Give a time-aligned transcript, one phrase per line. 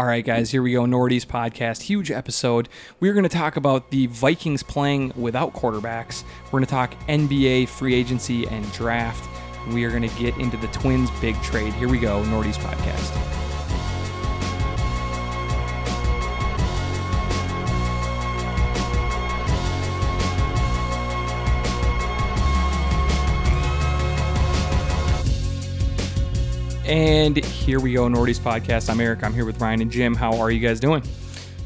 [0.00, 0.86] All right, guys, here we go.
[0.86, 2.70] Nordy's podcast, huge episode.
[3.00, 6.24] We're going to talk about the Vikings playing without quarterbacks.
[6.46, 9.28] We're going to talk NBA free agency and draft.
[9.74, 11.74] We are going to get into the Twins' big trade.
[11.74, 12.22] Here we go.
[12.24, 13.49] Nordy's podcast.
[26.90, 28.90] And here we go, Nordy's podcast.
[28.90, 29.22] I'm Eric.
[29.22, 30.12] I'm here with Ryan and Jim.
[30.12, 31.04] How are you guys doing?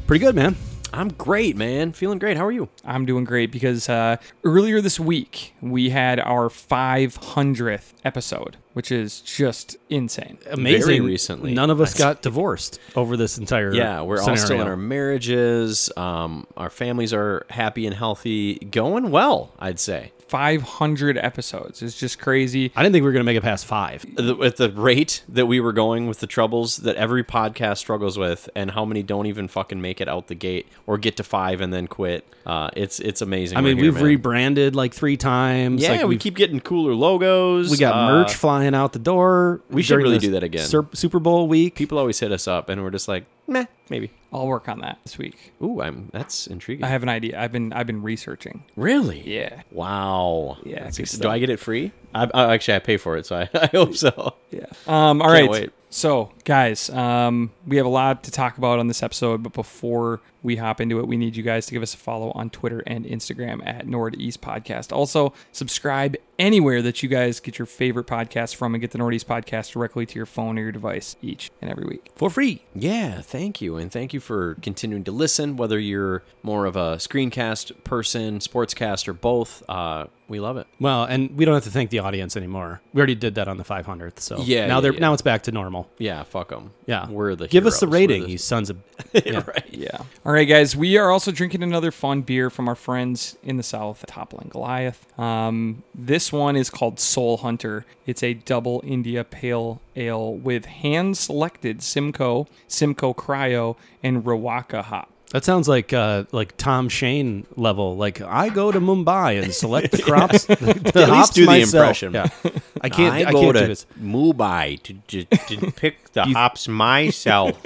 [0.05, 0.55] Pretty good, man.
[0.93, 1.93] I'm great, man.
[1.93, 2.37] Feeling great.
[2.37, 2.69] How are you?
[2.85, 9.19] I'm doing great because uh, earlier this week we had our 500th episode, which is
[9.21, 10.37] just insane.
[10.51, 10.85] Amazing.
[10.85, 11.55] Very recently.
[11.55, 15.89] None of us got divorced over this entire Yeah, we're all still in our marriages.
[15.97, 19.55] Um, our families are happy and healthy, going well.
[19.57, 20.11] I'd say.
[20.27, 21.81] 500 episodes.
[21.81, 22.71] It's just crazy.
[22.75, 24.05] I didn't think we were going to make it past five.
[24.15, 28.17] The, at the rate that we were going with the troubles that every podcast struggles
[28.17, 31.23] with, and how many don't even fucking make it out the gate or get to
[31.23, 32.25] five and then quit.
[32.45, 33.57] Uh, it's it's amazing.
[33.57, 34.03] I mean, right here, we've man.
[34.03, 35.81] rebranded like three times.
[35.81, 37.69] Yeah, like we keep getting cooler logos.
[37.71, 39.61] we got Uh, merch flying out the door.
[39.69, 40.65] we should really do that again.
[40.67, 41.75] Sur- Super Bowl week.
[41.75, 44.11] People always hit us up, and we're just like, meh, maybe.
[44.33, 45.53] I'll work on that this week.
[45.61, 46.83] Ooh, I'm that's intriguing.
[46.83, 47.39] I have an idea.
[47.39, 48.63] I've been I've been researching.
[48.75, 49.21] really?
[49.21, 49.61] Yeah.
[49.71, 50.57] Wow.
[50.63, 51.29] Yeah, That's good ex- do.
[51.29, 51.91] I get it free?
[52.13, 54.33] I, I actually I pay for it, so I, I hope so.
[54.51, 54.65] Yeah.
[54.87, 55.49] Um, all Can't right.
[55.49, 55.69] wait.
[55.89, 60.21] So, guys, um, we have a lot to talk about on this episode, but before
[60.43, 62.83] we hop into it, we need you guys to give us a follow on Twitter
[62.85, 64.91] and Instagram at Northeast Podcast.
[64.91, 69.27] Also, subscribe anywhere that you guys get your favorite podcast from and get the Northeast
[69.27, 72.11] Podcast directly to your phone or your device each and every week.
[72.15, 72.61] for free.
[72.75, 75.57] Yeah, thank you, and thank you for continuing to listen.
[75.57, 80.67] Whether you're more of a screencast person, sportscast, or both, uh, we love it.
[80.79, 82.81] Well, and we don't have to thank the audience anymore.
[82.93, 84.19] We already did that on the 500th.
[84.19, 84.99] So Yeah, now yeah, they're yeah.
[84.99, 85.89] now it's back to normal.
[85.97, 86.71] Yeah, fuck them.
[86.85, 88.77] Yeah, we're the give us the rating, the- you sons of.
[89.13, 89.43] yeah.
[89.47, 89.65] right.
[89.71, 89.97] Yeah.
[90.25, 90.75] All right, guys.
[90.75, 95.07] We are also drinking another fun beer from our friends in the South, Toppling Goliath.
[95.19, 97.85] Um, this one is called Soul Hunter.
[98.05, 105.09] It's a double India Pale Ale with hand selected Simcoe, Simcoe Cryo, and Rawaka hop.
[105.35, 107.97] That sounds like uh, like Tom Shane level.
[107.97, 110.45] Like I go to Mumbai and select the crops.
[110.45, 111.73] the At least hops do the myself.
[111.73, 112.13] impression.
[112.13, 112.27] Yeah.
[112.81, 113.13] I can't.
[113.13, 113.85] I, I go can't do to this.
[114.01, 115.25] Mumbai to, to,
[115.57, 117.61] to pick the hops myself.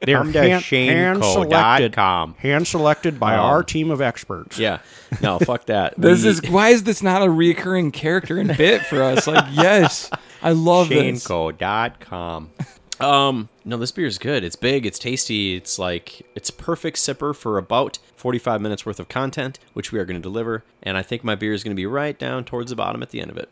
[0.00, 1.94] They're Come to hand, hand selected.
[1.94, 3.42] Hand selected by Oh.
[3.42, 4.58] our team of experts.
[4.58, 4.80] Yeah,
[5.22, 5.94] no, fuck that.
[5.96, 9.28] This We- is why is this not a reoccurring character and bit for us?
[9.28, 10.10] Like, yes,
[10.42, 11.24] I love this.
[12.98, 13.14] Shaneco.com.
[13.14, 14.44] Um, no, this beer is good.
[14.44, 19.08] It's big, it's tasty, it's like it's perfect sipper for about 45 minutes worth of
[19.08, 20.64] content, which we are going to deliver.
[20.82, 23.10] And I think my beer is going to be right down towards the bottom at
[23.10, 23.48] the end of it.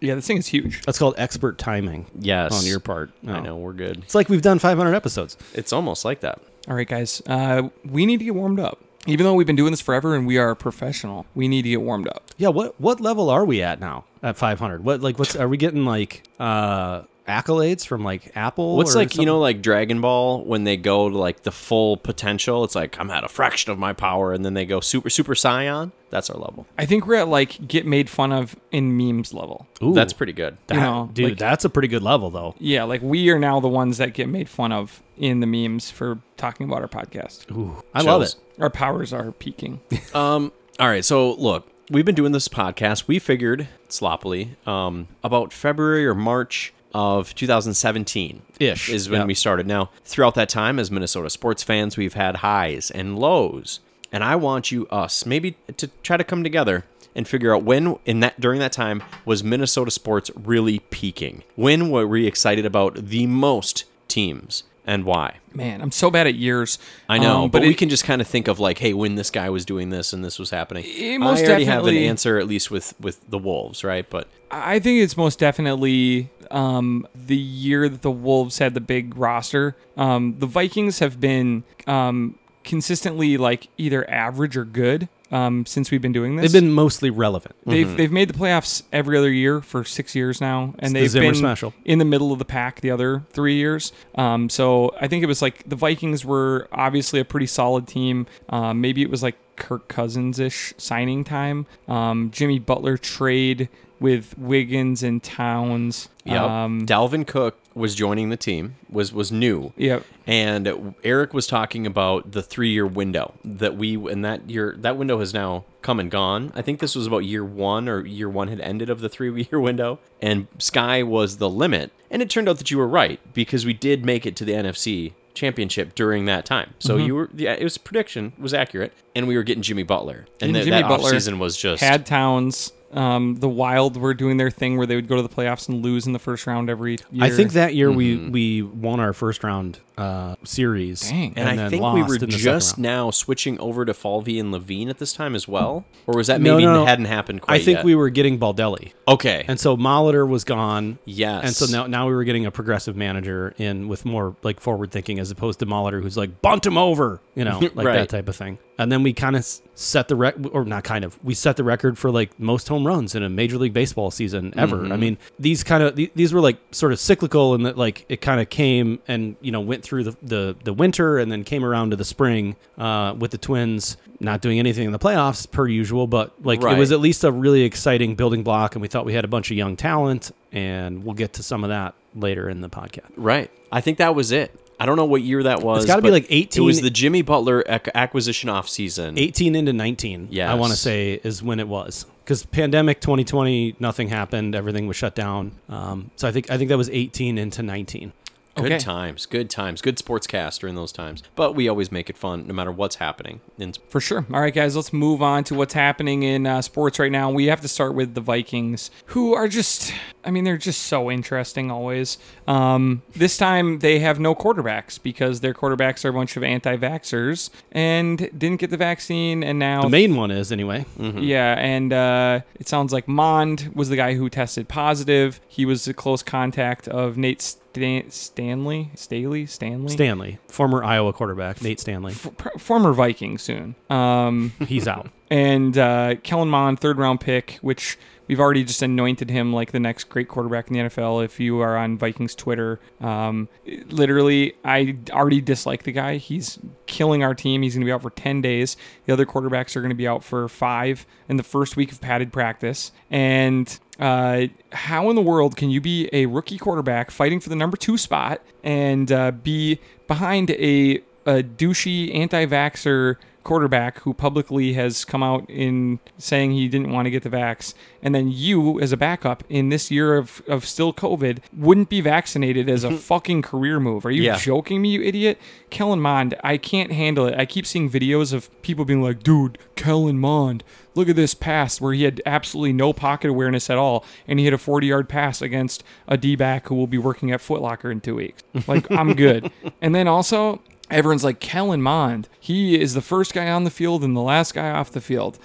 [0.00, 0.82] Yeah, this thing is huge.
[0.82, 2.56] That's called expert timing Yes.
[2.56, 3.10] on your part.
[3.26, 3.40] I Oh.
[3.40, 3.98] know, we're good.
[4.04, 5.36] It's like we've done 500 episodes.
[5.54, 6.40] It's almost like that.
[6.68, 7.20] All right, guys.
[7.26, 8.78] Uh, we need to get warmed up.
[9.06, 11.80] Even though we've been doing this forever and we are professional, we need to get
[11.80, 12.24] warmed up.
[12.36, 12.48] Yeah.
[12.48, 14.84] What what level are we at now at 500?
[14.84, 18.76] What like what's are we getting like uh accolades from like Apple?
[18.76, 21.96] What's or like, you know, like Dragon Ball when they go to like the full
[21.96, 22.64] potential?
[22.64, 25.34] It's like, I'm at a fraction of my power, and then they go super, super
[25.34, 25.92] Saiyan.
[26.10, 26.66] That's our level.
[26.78, 29.66] I think we're at like get made fun of in memes level.
[29.82, 30.56] Ooh, That's pretty good.
[30.66, 31.30] that- you know, dude.
[31.30, 32.54] like- that's a pretty good level though.
[32.58, 35.90] Yeah, like we are now the ones that get made fun of in the memes
[35.90, 37.50] for talking about our podcast.
[37.54, 38.34] Ooh, I love it.
[38.58, 39.80] Our powers are peaking.
[40.14, 40.52] Um.
[40.80, 41.04] All right.
[41.04, 43.06] So look, we've been doing this podcast.
[43.08, 49.26] We figured sloppily um, about February or March of 2017 Ish, is when yeah.
[49.26, 49.66] we started.
[49.66, 53.80] Now, throughout that time, as Minnesota sports fans, we've had highs and lows,
[54.12, 56.84] and I want you, us, maybe to try to come together
[57.14, 61.42] and figure out when in that during that time was Minnesota sports really peaking.
[61.56, 65.38] When were we excited about the most teams and why?
[65.52, 66.78] Man, I'm so bad at years.
[67.08, 69.16] I know, Um, but, we it- can just kind of think of like, hey, when
[69.16, 70.84] this guy was doing this and this was happening.
[70.86, 74.08] It most I already have an answer, at least with with the Wolves, right?
[74.08, 79.16] But I think it's most definitely um, the year that the Wolves had the big
[79.16, 79.76] roster.
[79.96, 86.02] Um, the Vikings have been um, consistently like either average or good um, since we've
[86.02, 86.52] been doing this.
[86.52, 87.54] They've been mostly relevant.
[87.66, 91.10] They've they've made the playoffs every other year for six years now, and the they've
[91.10, 91.74] Zimmer been special.
[91.84, 93.92] in the middle of the pack the other three years.
[94.14, 98.26] Um, so I think it was like the Vikings were obviously a pretty solid team.
[98.48, 101.66] Um, maybe it was like Kirk Cousins ish signing time.
[101.88, 103.68] Um, Jimmy Butler trade
[104.00, 106.08] with Wiggins and Towns.
[106.24, 106.40] Yep.
[106.40, 109.72] Um, Dalvin Cook was joining the team, was was new.
[109.76, 110.04] Yep.
[110.26, 114.96] And Eric was talking about the three year window that we and that year that
[114.96, 116.52] window has now come and gone.
[116.54, 119.46] I think this was about year one or year one had ended of the three
[119.50, 121.92] year window, and Sky was the limit.
[122.10, 124.52] And it turned out that you were right because we did make it to the
[124.52, 126.74] NFC championship during that time.
[126.80, 127.06] So Mm-hmm.
[127.06, 130.48] you were yeah, it was prediction was accurate, and we were getting Jimmy Butler, and,
[130.48, 132.72] And the, Jimmy that Butler offseason was just Had Towns.
[132.92, 135.82] Um, the Wild were doing their thing where they would go to the playoffs and
[135.82, 137.24] lose in the first round every year.
[137.24, 138.30] I think that year Mm-hmm.
[138.32, 141.02] we we won our first round uh, series.
[141.08, 141.32] Dang.
[141.36, 144.38] And, I then think we were in the second just now switching over to Falvey
[144.38, 146.84] and Levine at this time as well, or was that maybe no, no.
[146.86, 147.84] hadn't happened quite I think yet?
[147.84, 149.44] we were getting Baldelli, okay.
[149.48, 150.98] and so Molitor was gone.
[151.04, 154.60] yes, And so now, now we were getting a progressive manager in with more like
[154.60, 157.96] forward thinking as opposed to Molitor, who's like bunt him over, you know, like Right.
[157.96, 158.58] that type of thing.
[158.80, 161.64] And then we kind of set the rec, or not kind of, we set the
[161.64, 164.76] record for like most home runs in a Major League Baseball season ever.
[164.76, 164.92] Mm-hmm.
[164.92, 168.20] I mean, these kind of these were like sort of cyclical in that like it
[168.20, 171.64] kind of came and you know went through the, the the winter and then came
[171.64, 175.66] around to the spring uh, with the Twins not doing anything in the playoffs per
[175.66, 179.04] usual, but like it was at least a really exciting building block, and we thought
[179.04, 182.48] we had a bunch of young talent, and we'll get to some of that later
[182.48, 183.10] in the podcast.
[183.16, 183.50] right.
[183.70, 184.58] I think that was it.
[184.80, 185.84] I don't know what year that was.
[185.86, 189.18] gotta be but like It was the Jimmy Butler acquisition off season.
[189.18, 192.06] 18 into 19, Yeah, I want to say, is when it was.
[192.24, 195.52] Because pandemic 2020, nothing happened, everything was shut down.
[195.68, 198.12] Um, so I think I think that was 18 into 19.
[198.58, 198.78] Good Okay.
[198.78, 201.22] times, good times, good sportscast during those times.
[201.36, 203.40] But we always make it fun, no matter what's happening.
[203.58, 204.26] And For sure.
[204.32, 207.30] All right, guys, let's move on to what's happening in uh, sports right now.
[207.30, 209.92] We have to start with the Vikings, who are just,
[210.24, 212.18] I mean, they're just so interesting always.
[212.46, 216.76] Um, this time they have no quarterbacks because their quarterbacks are a bunch of anti
[216.76, 219.42] vaxxers and didn't get the vaccine.
[219.44, 220.84] And now The main one is, anyway.
[220.98, 225.40] Yeah, and uh, it sounds like Mond was the guy who tested positive.
[225.48, 231.62] He was a close contact of Nate Stan- Stanley, Staley, Stanley, Stanley, former Iowa quarterback,
[231.62, 232.12] Nate Stanley.
[232.12, 233.74] F- pr- former Viking soon.
[233.90, 235.08] Um, He's out.
[235.30, 237.98] and uh, Kellen Mond, third round pick, which
[238.28, 241.24] we've already just anointed him like the next great quarterback in the NFL.
[241.24, 243.48] If you are on Vikings Twitter, um,
[243.88, 246.18] literally, I already dislike the guy.
[246.18, 247.62] He's killing our team.
[247.62, 248.76] He's going to be out for 10 days.
[249.06, 252.00] The other quarterbacks are going to be out for five in the first week of
[252.00, 252.92] padded practice.
[253.10, 257.56] And uh, how in the world can you be a rookie quarterback fighting for the
[257.56, 264.74] number two spot and uh, be behind a, a douchey anti vaxxer quarterback who publicly
[264.74, 268.78] has come out in saying he didn't want to get the vax, and then you,
[268.80, 272.88] as a backup in this year of, of still COVID, wouldn't be vaccinated as a
[272.88, 272.96] mm-hmm.
[272.96, 274.04] fucking career move.
[274.04, 274.36] Are you Yeah.
[274.36, 275.38] joking me, you idiot?
[275.70, 277.34] Kellen Mond, I can't handle it.
[277.38, 280.62] I keep seeing videos of people being like, dude, Kellen Mond,
[280.94, 284.44] look at this pass where he had absolutely no pocket awareness at all, and he
[284.44, 287.90] hit a 40 yard pass against a D back who will be working at Footlocker
[287.90, 288.42] in two weeks.
[288.66, 289.50] Like, I'm good.
[289.80, 292.28] And then also, everyone's like Kellen Mond.
[292.40, 295.38] He is the first guy on the field and the last guy off the field.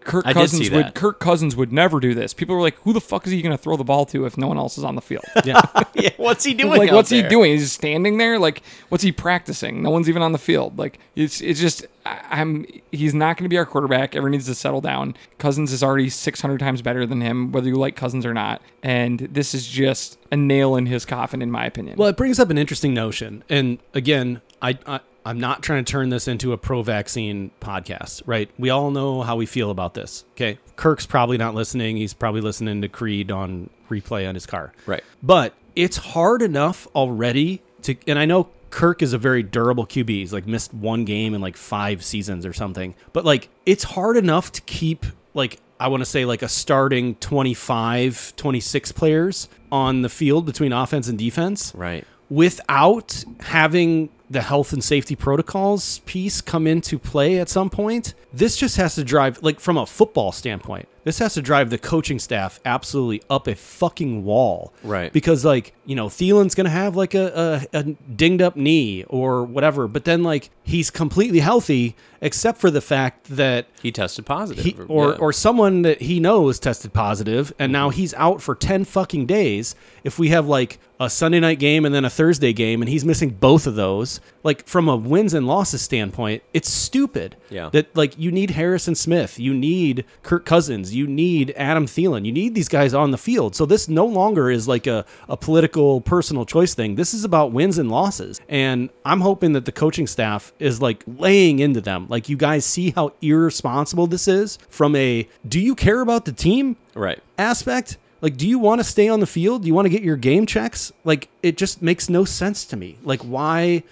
[0.00, 0.94] Kirk I Cousins would.
[0.94, 2.34] Kirk Cousins would never do this.
[2.34, 4.36] People were like, "Who the fuck is he going to throw the ball to if
[4.36, 5.60] no one else is on the field?" Yeah.
[5.94, 6.78] yeah, what's he doing?
[6.78, 7.52] like, what's he doing?
[7.52, 8.38] He's just standing there.
[8.38, 9.82] Like, what's he practicing?
[9.82, 10.78] No one's even on the field.
[10.78, 14.14] Like, it's it's just I'm he's not going to be our quarterback.
[14.14, 15.14] Everyone needs to settle down.
[15.38, 18.62] Cousins is already 600 times better than him, whether you like Cousins or not.
[18.82, 21.96] And this is just a nail in his coffin, in my opinion.
[21.96, 25.90] Well, it brings up an interesting notion, and again, I, I I'm not trying to
[25.92, 28.48] turn this into a pro-vaccine podcast, right?
[28.58, 30.24] We all know how we feel about this.
[30.32, 31.96] Okay, Kirk's probably not listening.
[31.98, 34.72] He's probably listening to Creed on replay on his car.
[34.86, 35.04] Right.
[35.22, 40.08] But it's hard enough already to, and I know Kirk is a very durable QB.
[40.08, 42.94] He's like missed one game in like five seasons or something.
[43.12, 47.14] But like, it's hard enough to keep like, I want to say like a starting
[47.16, 52.04] 25, 26 players on the field between offense and defense Right.
[52.30, 58.14] without having the health and safety protocols piece come into play at some point.
[58.32, 61.78] This just has to drive, like from a football standpoint, this has to drive the
[61.78, 64.72] coaching staff absolutely up a fucking wall.
[64.84, 65.12] Right.
[65.12, 69.04] Because, like, you know, Thielen's going to have like a, a, a dinged up knee
[69.04, 74.26] or whatever, but then, like, he's completely healthy except for the fact that He tested
[74.26, 74.64] positive.
[74.64, 75.16] he, or yeah.
[75.16, 77.96] or someone that he knows tested positive and now mm-hmm.
[77.98, 79.74] he's out for 10 fucking days
[80.04, 83.06] if we have like a Sunday night game and then a Thursday game and he's
[83.06, 87.70] missing both of those like from a wins and losses standpoint it's stupid Yeah.
[87.72, 92.32] that like you need Harrison Smith you need Kirk Cousins you need Adam Thielen you
[92.32, 96.02] need these guys on the field so this no longer is like a, a political
[96.02, 100.06] personal choice thing this is about wins and losses and I'm hoping that the coaching
[100.06, 104.94] staff is like laying into them like you guys see how irresponsible this is from
[104.96, 106.76] a do you care about the team?
[106.94, 107.20] Right.
[107.38, 107.96] aspect?
[108.20, 109.62] Like do you want to stay on the field?
[109.62, 110.92] Do you want to get your game checks?
[111.04, 112.98] Like it just makes no sense to me.
[113.02, 113.84] Like why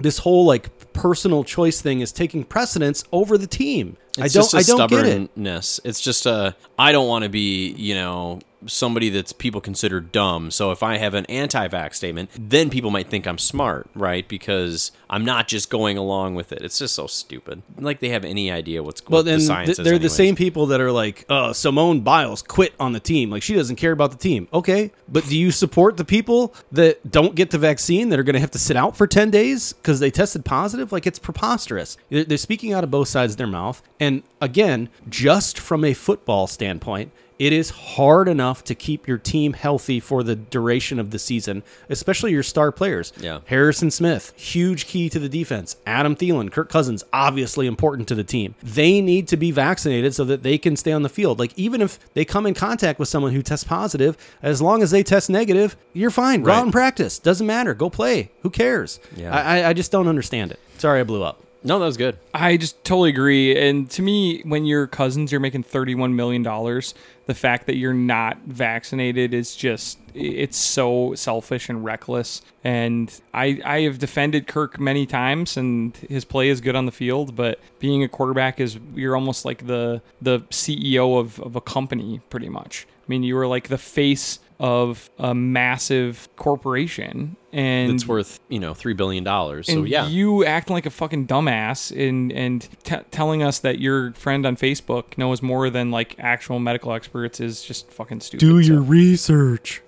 [0.00, 3.96] this whole like personal choice thing is taking precedence over the team.
[4.10, 5.30] It's i don't just a i don't get it.
[5.30, 5.80] stubbornness.
[5.84, 10.50] It's just a I don't want to be, you know, somebody that's people consider dumb.
[10.50, 14.26] So if I have an anti-vax statement, then people might think I'm smart, right?
[14.26, 16.62] Because I'm not just going along with it.
[16.62, 17.62] It's just so stupid.
[17.78, 20.66] Like they have any idea what's Well, what then the th- they're the same people
[20.66, 23.30] that are like, uh, Simone Biles quit on the team.
[23.30, 24.48] Like she doesn't care about the team.
[24.52, 28.34] Okay, but do you support the people that don't get the vaccine that are going
[28.34, 30.92] to have to sit out for ten days because they tested positive?
[30.92, 31.96] Like it's preposterous.
[32.10, 33.82] They're, they're speaking out of both sides of their mouth.
[34.00, 37.12] And again, just from a football standpoint.
[37.38, 41.62] It is hard enough to keep your team healthy for the duration of the season,
[41.90, 43.12] especially your star players.
[43.20, 43.40] Yeah.
[43.44, 45.76] Harrison Smith, huge key to the defense.
[45.86, 48.54] Adam Thielen, Kirk Cousins, obviously important to the team.
[48.62, 51.38] They need to be vaccinated so that they can stay on the field.
[51.38, 54.90] Like even if they come in contact with someone who tests positive, as long as
[54.90, 56.40] they test negative, you're fine.
[56.42, 56.56] Go Right.
[56.58, 57.18] out and practice.
[57.18, 57.74] Doesn't matter.
[57.74, 58.30] Go play.
[58.42, 58.98] Who cares?
[59.14, 59.34] Yeah.
[59.34, 60.60] I, I just don't understand it.
[60.78, 61.42] Sorry, I blew up.
[61.66, 62.16] No, that was good.
[62.32, 63.58] I just totally agree.
[63.58, 66.44] And to me, when you're cousins, you're making $31 million.
[66.44, 72.40] The fact that you're not vaccinated is just, it's so selfish and reckless.
[72.62, 76.92] And I, I have defended Kirk many times, and his play is good on the
[76.92, 77.34] field.
[77.34, 82.20] But being a quarterback is, you're almost like the, the CEO of, of a company,
[82.30, 82.86] pretty much.
[82.88, 87.36] I mean, you were like the face of a massive corporation.
[87.52, 89.66] And It's worth you know three billion dollars.
[89.66, 94.12] So yeah, you acting like a fucking dumbass and and t- telling us that your
[94.12, 98.40] friend on Facebook knows more than like actual medical experts is just fucking stupid.
[98.40, 99.82] Do so- your research.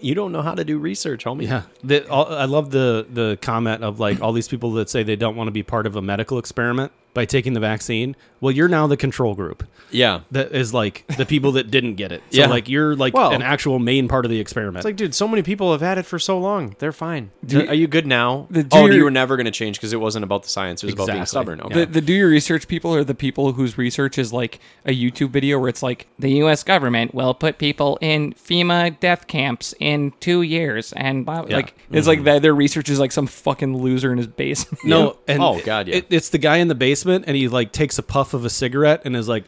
[0.00, 1.48] you don't know how to do research, homie.
[1.48, 5.02] Yeah, the, all, I love the the comment of like all these people that say
[5.02, 8.14] they don't want to be part of a medical experiment by taking the vaccine.
[8.40, 9.64] Well, you're now the control group.
[9.90, 10.20] yeah.
[10.30, 12.22] That is like the people that didn't get it.
[12.30, 12.46] So Yeah.
[12.46, 14.76] like you're like Well- an actual main part of the experiment.
[14.76, 16.76] It's like, dude, so many people have had it for so long.
[16.78, 17.30] They're fine.
[17.44, 18.46] Do you- Are you good now?
[18.50, 20.42] The- oh, do oh, your- you were never going to change because it wasn't about
[20.44, 20.82] the science.
[20.84, 21.60] It was about being stubborn.
[21.62, 21.80] Okay.
[21.80, 25.30] The, the do your research people are the people whose research is like a YouTube
[25.30, 26.62] video where it's like the U.S.
[26.62, 32.06] government will put people in FEMA death camps in two years, and blah, like it's
[32.06, 32.24] like mm-hmm.
[32.26, 32.42] that.
[32.42, 34.84] Their research is like some fucking loser in his basement.
[34.84, 35.96] no, and Oh, God, yeah.
[35.96, 38.50] it- it's the guy in the basement, and he like takes a puff of a
[38.50, 39.44] cigarette and is like,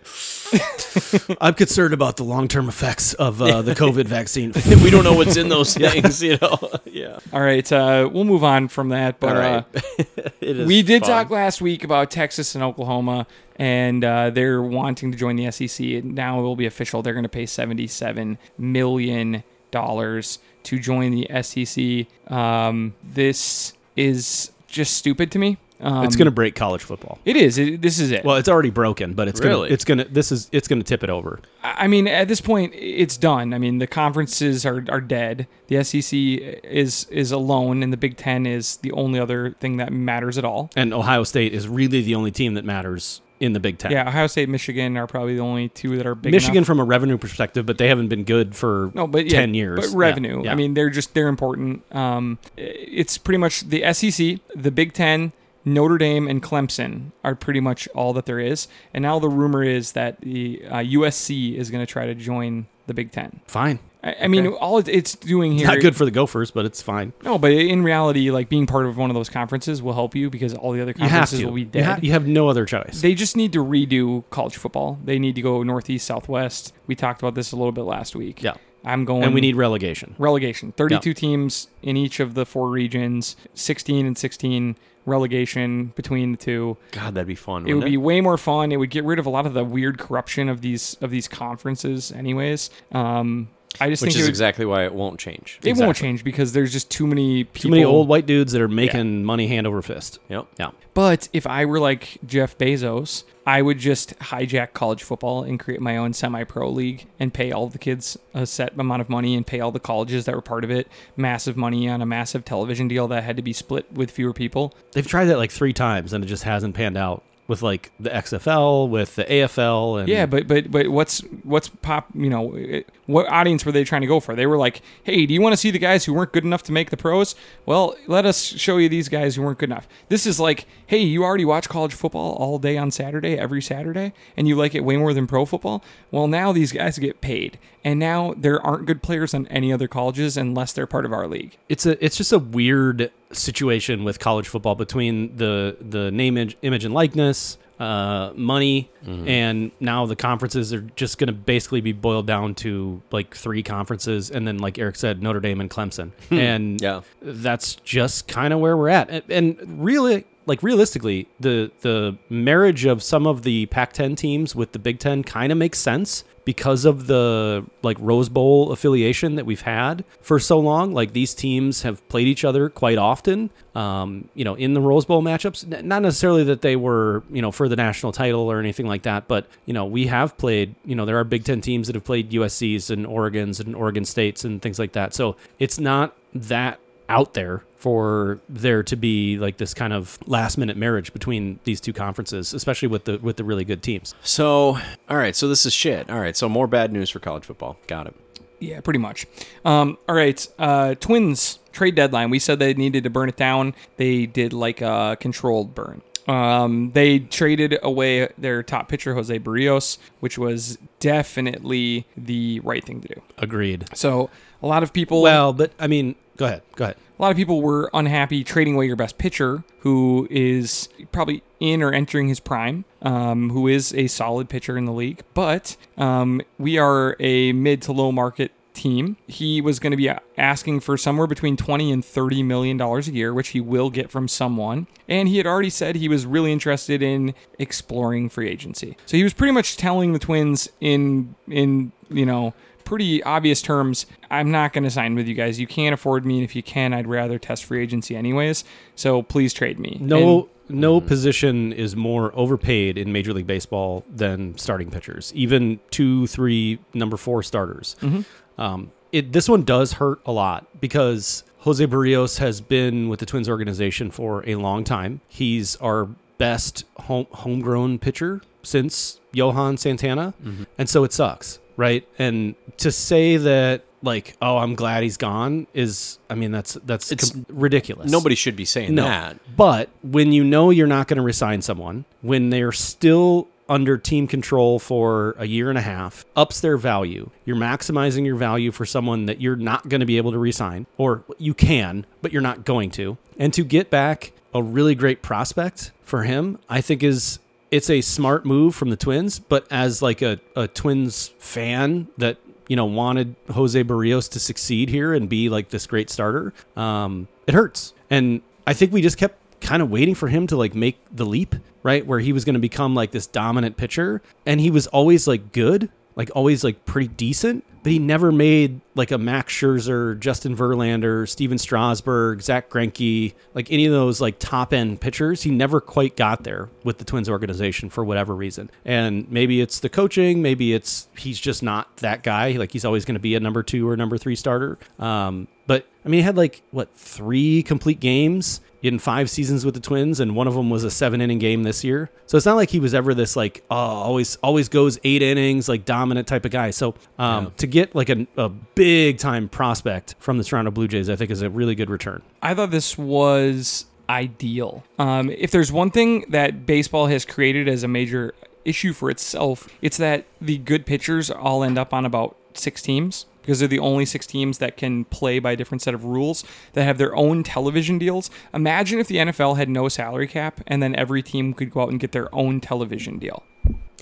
[1.41, 4.53] "I'm concerned about the long term effects of uh, the COVID vaccine."
[4.83, 6.59] we don't know what's in those things, you know.
[6.85, 7.19] yeah.
[7.33, 9.21] All right, uh, we'll move on from that.
[9.21, 9.65] But All right.
[9.75, 11.11] uh, It is we did fun.
[11.11, 13.27] talk last week about Texas and Oklahoma,
[13.57, 15.81] and uh, they're wanting to join the SEC.
[15.87, 17.03] And now it will be official.
[17.03, 22.07] They're going to pay seventy-seven million dollars to join the SEC.
[22.33, 25.57] Um, this is just stupid to me.
[25.81, 27.19] Um, it's gonna break college football.
[27.25, 27.59] It is.
[27.59, 28.25] It, this is it.
[28.25, 29.71] Well, it's already broken, but it's gonna Really?
[29.71, 31.41] it's gonna this is it's gonna tip it over.
[31.63, 33.55] I mean, at this point, it's done.
[33.55, 35.47] I mean, the conferences are, are dead.
[35.69, 39.93] The SEC is is alone, and the Big Ten is the only other thing that
[39.93, 40.71] matters at all.
[40.77, 43.91] And Ohio State is really the only team that matters in the Big Ten.
[43.91, 46.31] Yeah, Ohio State, Michigan are probably the only two that are big.
[46.33, 46.67] Michigan enough.
[46.67, 49.81] from a revenue perspective, but they haven't been good for no, but yeah, 10 years.
[49.81, 50.43] But Yeah, revenue.
[50.45, 50.53] yeah.
[50.53, 51.83] I mean, they're just they're important.
[51.95, 55.33] Um, it's pretty much the SEC, the Big Ten,
[55.65, 58.67] Notre Dame, and Clemson are pretty much all that there is.
[58.95, 62.67] And now the rumor is that the uh, USC is going to try to join
[62.87, 63.41] the Big Ten.
[63.47, 63.79] fine.
[64.03, 65.67] I, I mean, all it's doing here.
[65.67, 67.13] Not good for the Gophers, but it's fine.
[67.23, 70.31] No, but in reality, like being part of one of those conferences will help you
[70.31, 71.85] because all the other conferences will be You, dead.
[71.85, 73.03] ha- you have no other choice.
[73.03, 74.99] they just need to redo college football.
[75.05, 76.73] They need to go northeast, southwest.
[76.87, 78.43] We talked about this a little bit last week.
[78.43, 78.55] yeah.
[78.83, 79.25] I'm going.
[79.25, 80.15] And we need relegation.
[80.17, 80.73] relegation.
[80.73, 84.77] 32 teams in each of the four regions, 16 and 16
[85.07, 86.77] relegation between the two.
[86.93, 87.63] God, that'd be fun.
[87.63, 88.73] It would wouldn't be way more fun.
[88.73, 91.29] It would get rid of a lot of the weird corruption of these of these
[91.29, 92.71] conferences anyways.
[92.93, 93.49] Um
[93.81, 95.59] I just Which think is it, would, exactly why it won't change.
[95.63, 98.61] it won't change because there's just too many people Too many old white dudes that
[98.61, 100.19] are making money hand over fist.
[100.29, 100.47] Yep.
[100.59, 100.71] Yeah.
[100.93, 105.81] But if I were like Jeff Bezos, I would just hijack college football and create
[105.81, 109.47] my own semi-pro league and pay all the kids a set amount of money and
[109.47, 112.89] pay all the colleges that were part of it massive money on a massive television
[112.89, 114.75] deal that had to be split with fewer people.
[114.93, 118.09] They've tried that like three times and it just hasn't panned out with like the
[118.09, 122.07] XFL, with the AFL, and Yeah, but but but what's what's pop?
[122.15, 124.37] You know, it- what audience were they trying to go for?
[124.37, 126.63] They were like, "Hey, do you want to see the guys who weren't good enough
[126.63, 127.35] to make the pros?
[127.67, 130.99] Well, let us show you these guys who weren't good enough." This is like, "Hey,
[131.01, 134.85] you already watch college football all day on Saturday, every Saturday, and you like it
[134.85, 135.83] way more than pro football.
[136.13, 139.89] Well, now these guys get paid, and now there aren't good players on any other
[139.89, 144.19] colleges unless they're part of our league." it's a it's just a weird situation with
[144.19, 150.75] college football between the the name image, and likeness uh, money and now the conferences
[150.75, 154.79] are just going to basically be boiled down to like three conferences and then like
[154.79, 156.11] eric said notre dame and clemson.
[156.31, 157.01] And Yeah.
[157.23, 159.09] that's just kind of where we're at.
[159.09, 164.55] And, and really like realistically the the marriage of some of the pac 10 teams
[164.55, 169.37] with the big 10 kind of makes sense because of the like Rose Bowl affiliation
[169.37, 170.93] that we've had for so long.
[170.93, 173.51] Like these teams have played each other quite often.
[173.77, 177.53] Um, you know, in the Rose Bowl matchups, not necessarily that they were you know
[177.53, 180.75] for the national title or anything like that, but you know we have played.
[180.85, 184.05] You know, there are Big Ten teams that have played USC's and Oregon's and Oregon
[184.05, 185.15] States and things like that.
[185.15, 190.57] So it's not that out there for there to be like this kind of last
[190.57, 194.15] minute marriage between these two conferences, especially with the with the really good teams.
[194.23, 195.35] So, all right.
[195.35, 196.09] So this is shit.
[196.09, 196.37] All right.
[196.37, 197.77] So more bad news for college football.
[197.87, 198.15] Got it.
[198.61, 199.27] Yeah, pretty much.
[199.65, 202.29] Um, all right, uh, Twins trade deadline.
[202.29, 203.75] We said they needed to burn it down.
[203.97, 206.03] They did like a controlled burn.
[206.31, 213.01] Um, they traded away their top pitcher Jose Berrios, which was definitely the right thing
[213.03, 213.23] to do.
[213.39, 213.87] Agreed.
[213.95, 214.31] So
[214.63, 216.63] a lot of people, Well, but I mean, go ahead.
[216.77, 216.97] Go ahead.
[217.19, 221.83] a lot of people were unhappy trading away your best pitcher, who is probably in
[221.83, 225.23] or entering his prime, um, who is a solid pitcher in the league.
[225.35, 229.17] But um, we are a mid to low market team.
[229.27, 233.13] He was going to be asking for somewhere between 20 and 30 million dollars a
[233.13, 234.87] year, which he will get from someone.
[235.09, 238.97] And he had already said he was really interested in exploring free agency.
[239.07, 244.07] So he was pretty much telling the Twins in in, you know, pretty obvious terms,
[244.31, 245.61] I'm not going to sign with you guys.
[245.61, 248.65] You can't afford me, and if you can, I'd rather test free agency anyways.
[248.97, 249.99] So please trade me.
[250.01, 251.09] No, And- no mm-hmm.
[251.09, 255.33] position is more overpaid in Major League Baseball than starting pitchers.
[255.35, 257.97] Even two, three, number four starters.
[258.01, 258.21] Mm-hmm.
[258.61, 263.27] Um, it this one does hurt a lot because Jose Berrios has been with the
[263.27, 265.21] Twins organization for a long time.
[265.27, 270.35] He's our best home, homegrown pitcher since Johan Santana,
[270.79, 272.07] and so it sucks, right?
[272.19, 277.11] And to say that like, oh, I'm glad he's gone is, I mean, that's that's
[277.13, 278.11] It's- com- ridiculous.
[278.11, 279.05] Nobody should be saying No.
[279.05, 279.39] that.
[279.57, 284.27] But when you know you're not going to resign someone, when they're still under team
[284.27, 287.31] control for a year and a half, ups their value.
[287.45, 290.87] You're maximizing your value for someone that you're not going to be able to resign,
[290.99, 293.17] or you can, but you're not going to.
[293.39, 297.39] And to get back a really great prospect for him, I think is
[297.71, 299.39] it's a smart move from the Twins.
[299.39, 304.89] But as like a, a Twins fan that you know wanted Jose Berrios to succeed
[304.89, 307.95] here and be like this great starter, um, it hurts.
[308.11, 311.27] And I think we just kept kind of waiting for him to like make the
[311.27, 312.07] leap, right?
[312.07, 315.53] Where he was going to become like this dominant pitcher, and he was always like
[315.53, 320.55] good, like always like pretty decent, but he never made like a Max Scherzer, Justin
[320.55, 325.43] Verlander, Stephen Strasburg, Zack Greinke, like any of those like top end pitchers.
[325.43, 328.71] He never quite got there with the Twins organization for whatever reason.
[328.85, 332.53] And maybe it's the coaching, maybe it's he's just not that guy.
[332.53, 334.79] Like he's always going to be a number two or number three starter.
[334.99, 339.75] Um, but I mean, he had like what three complete games in five seasons with
[339.75, 342.11] the Twins, and one of them was a seven inning game this year.
[342.27, 345.69] So it's not like he was ever this like oh always always goes eight innings
[345.69, 346.71] like dominant type of guy.
[346.71, 351.11] So um, to get like a, a big time prospect from the Toronto Blue Jays,
[351.11, 352.23] I think is a really good return.
[352.43, 354.83] I thought this was ideal.
[354.99, 359.69] Um, if there's one thing that baseball has created as a major issue for itself,
[359.81, 363.81] it's that the good pitchers all end up on about six teams because they're the
[363.81, 367.13] only six teams that can play by a different set of rules that have their
[367.17, 368.31] own television deals.
[368.55, 371.89] Imagine if the NFL had no salary cap and then every team could go out
[371.89, 373.43] and get their own television deal.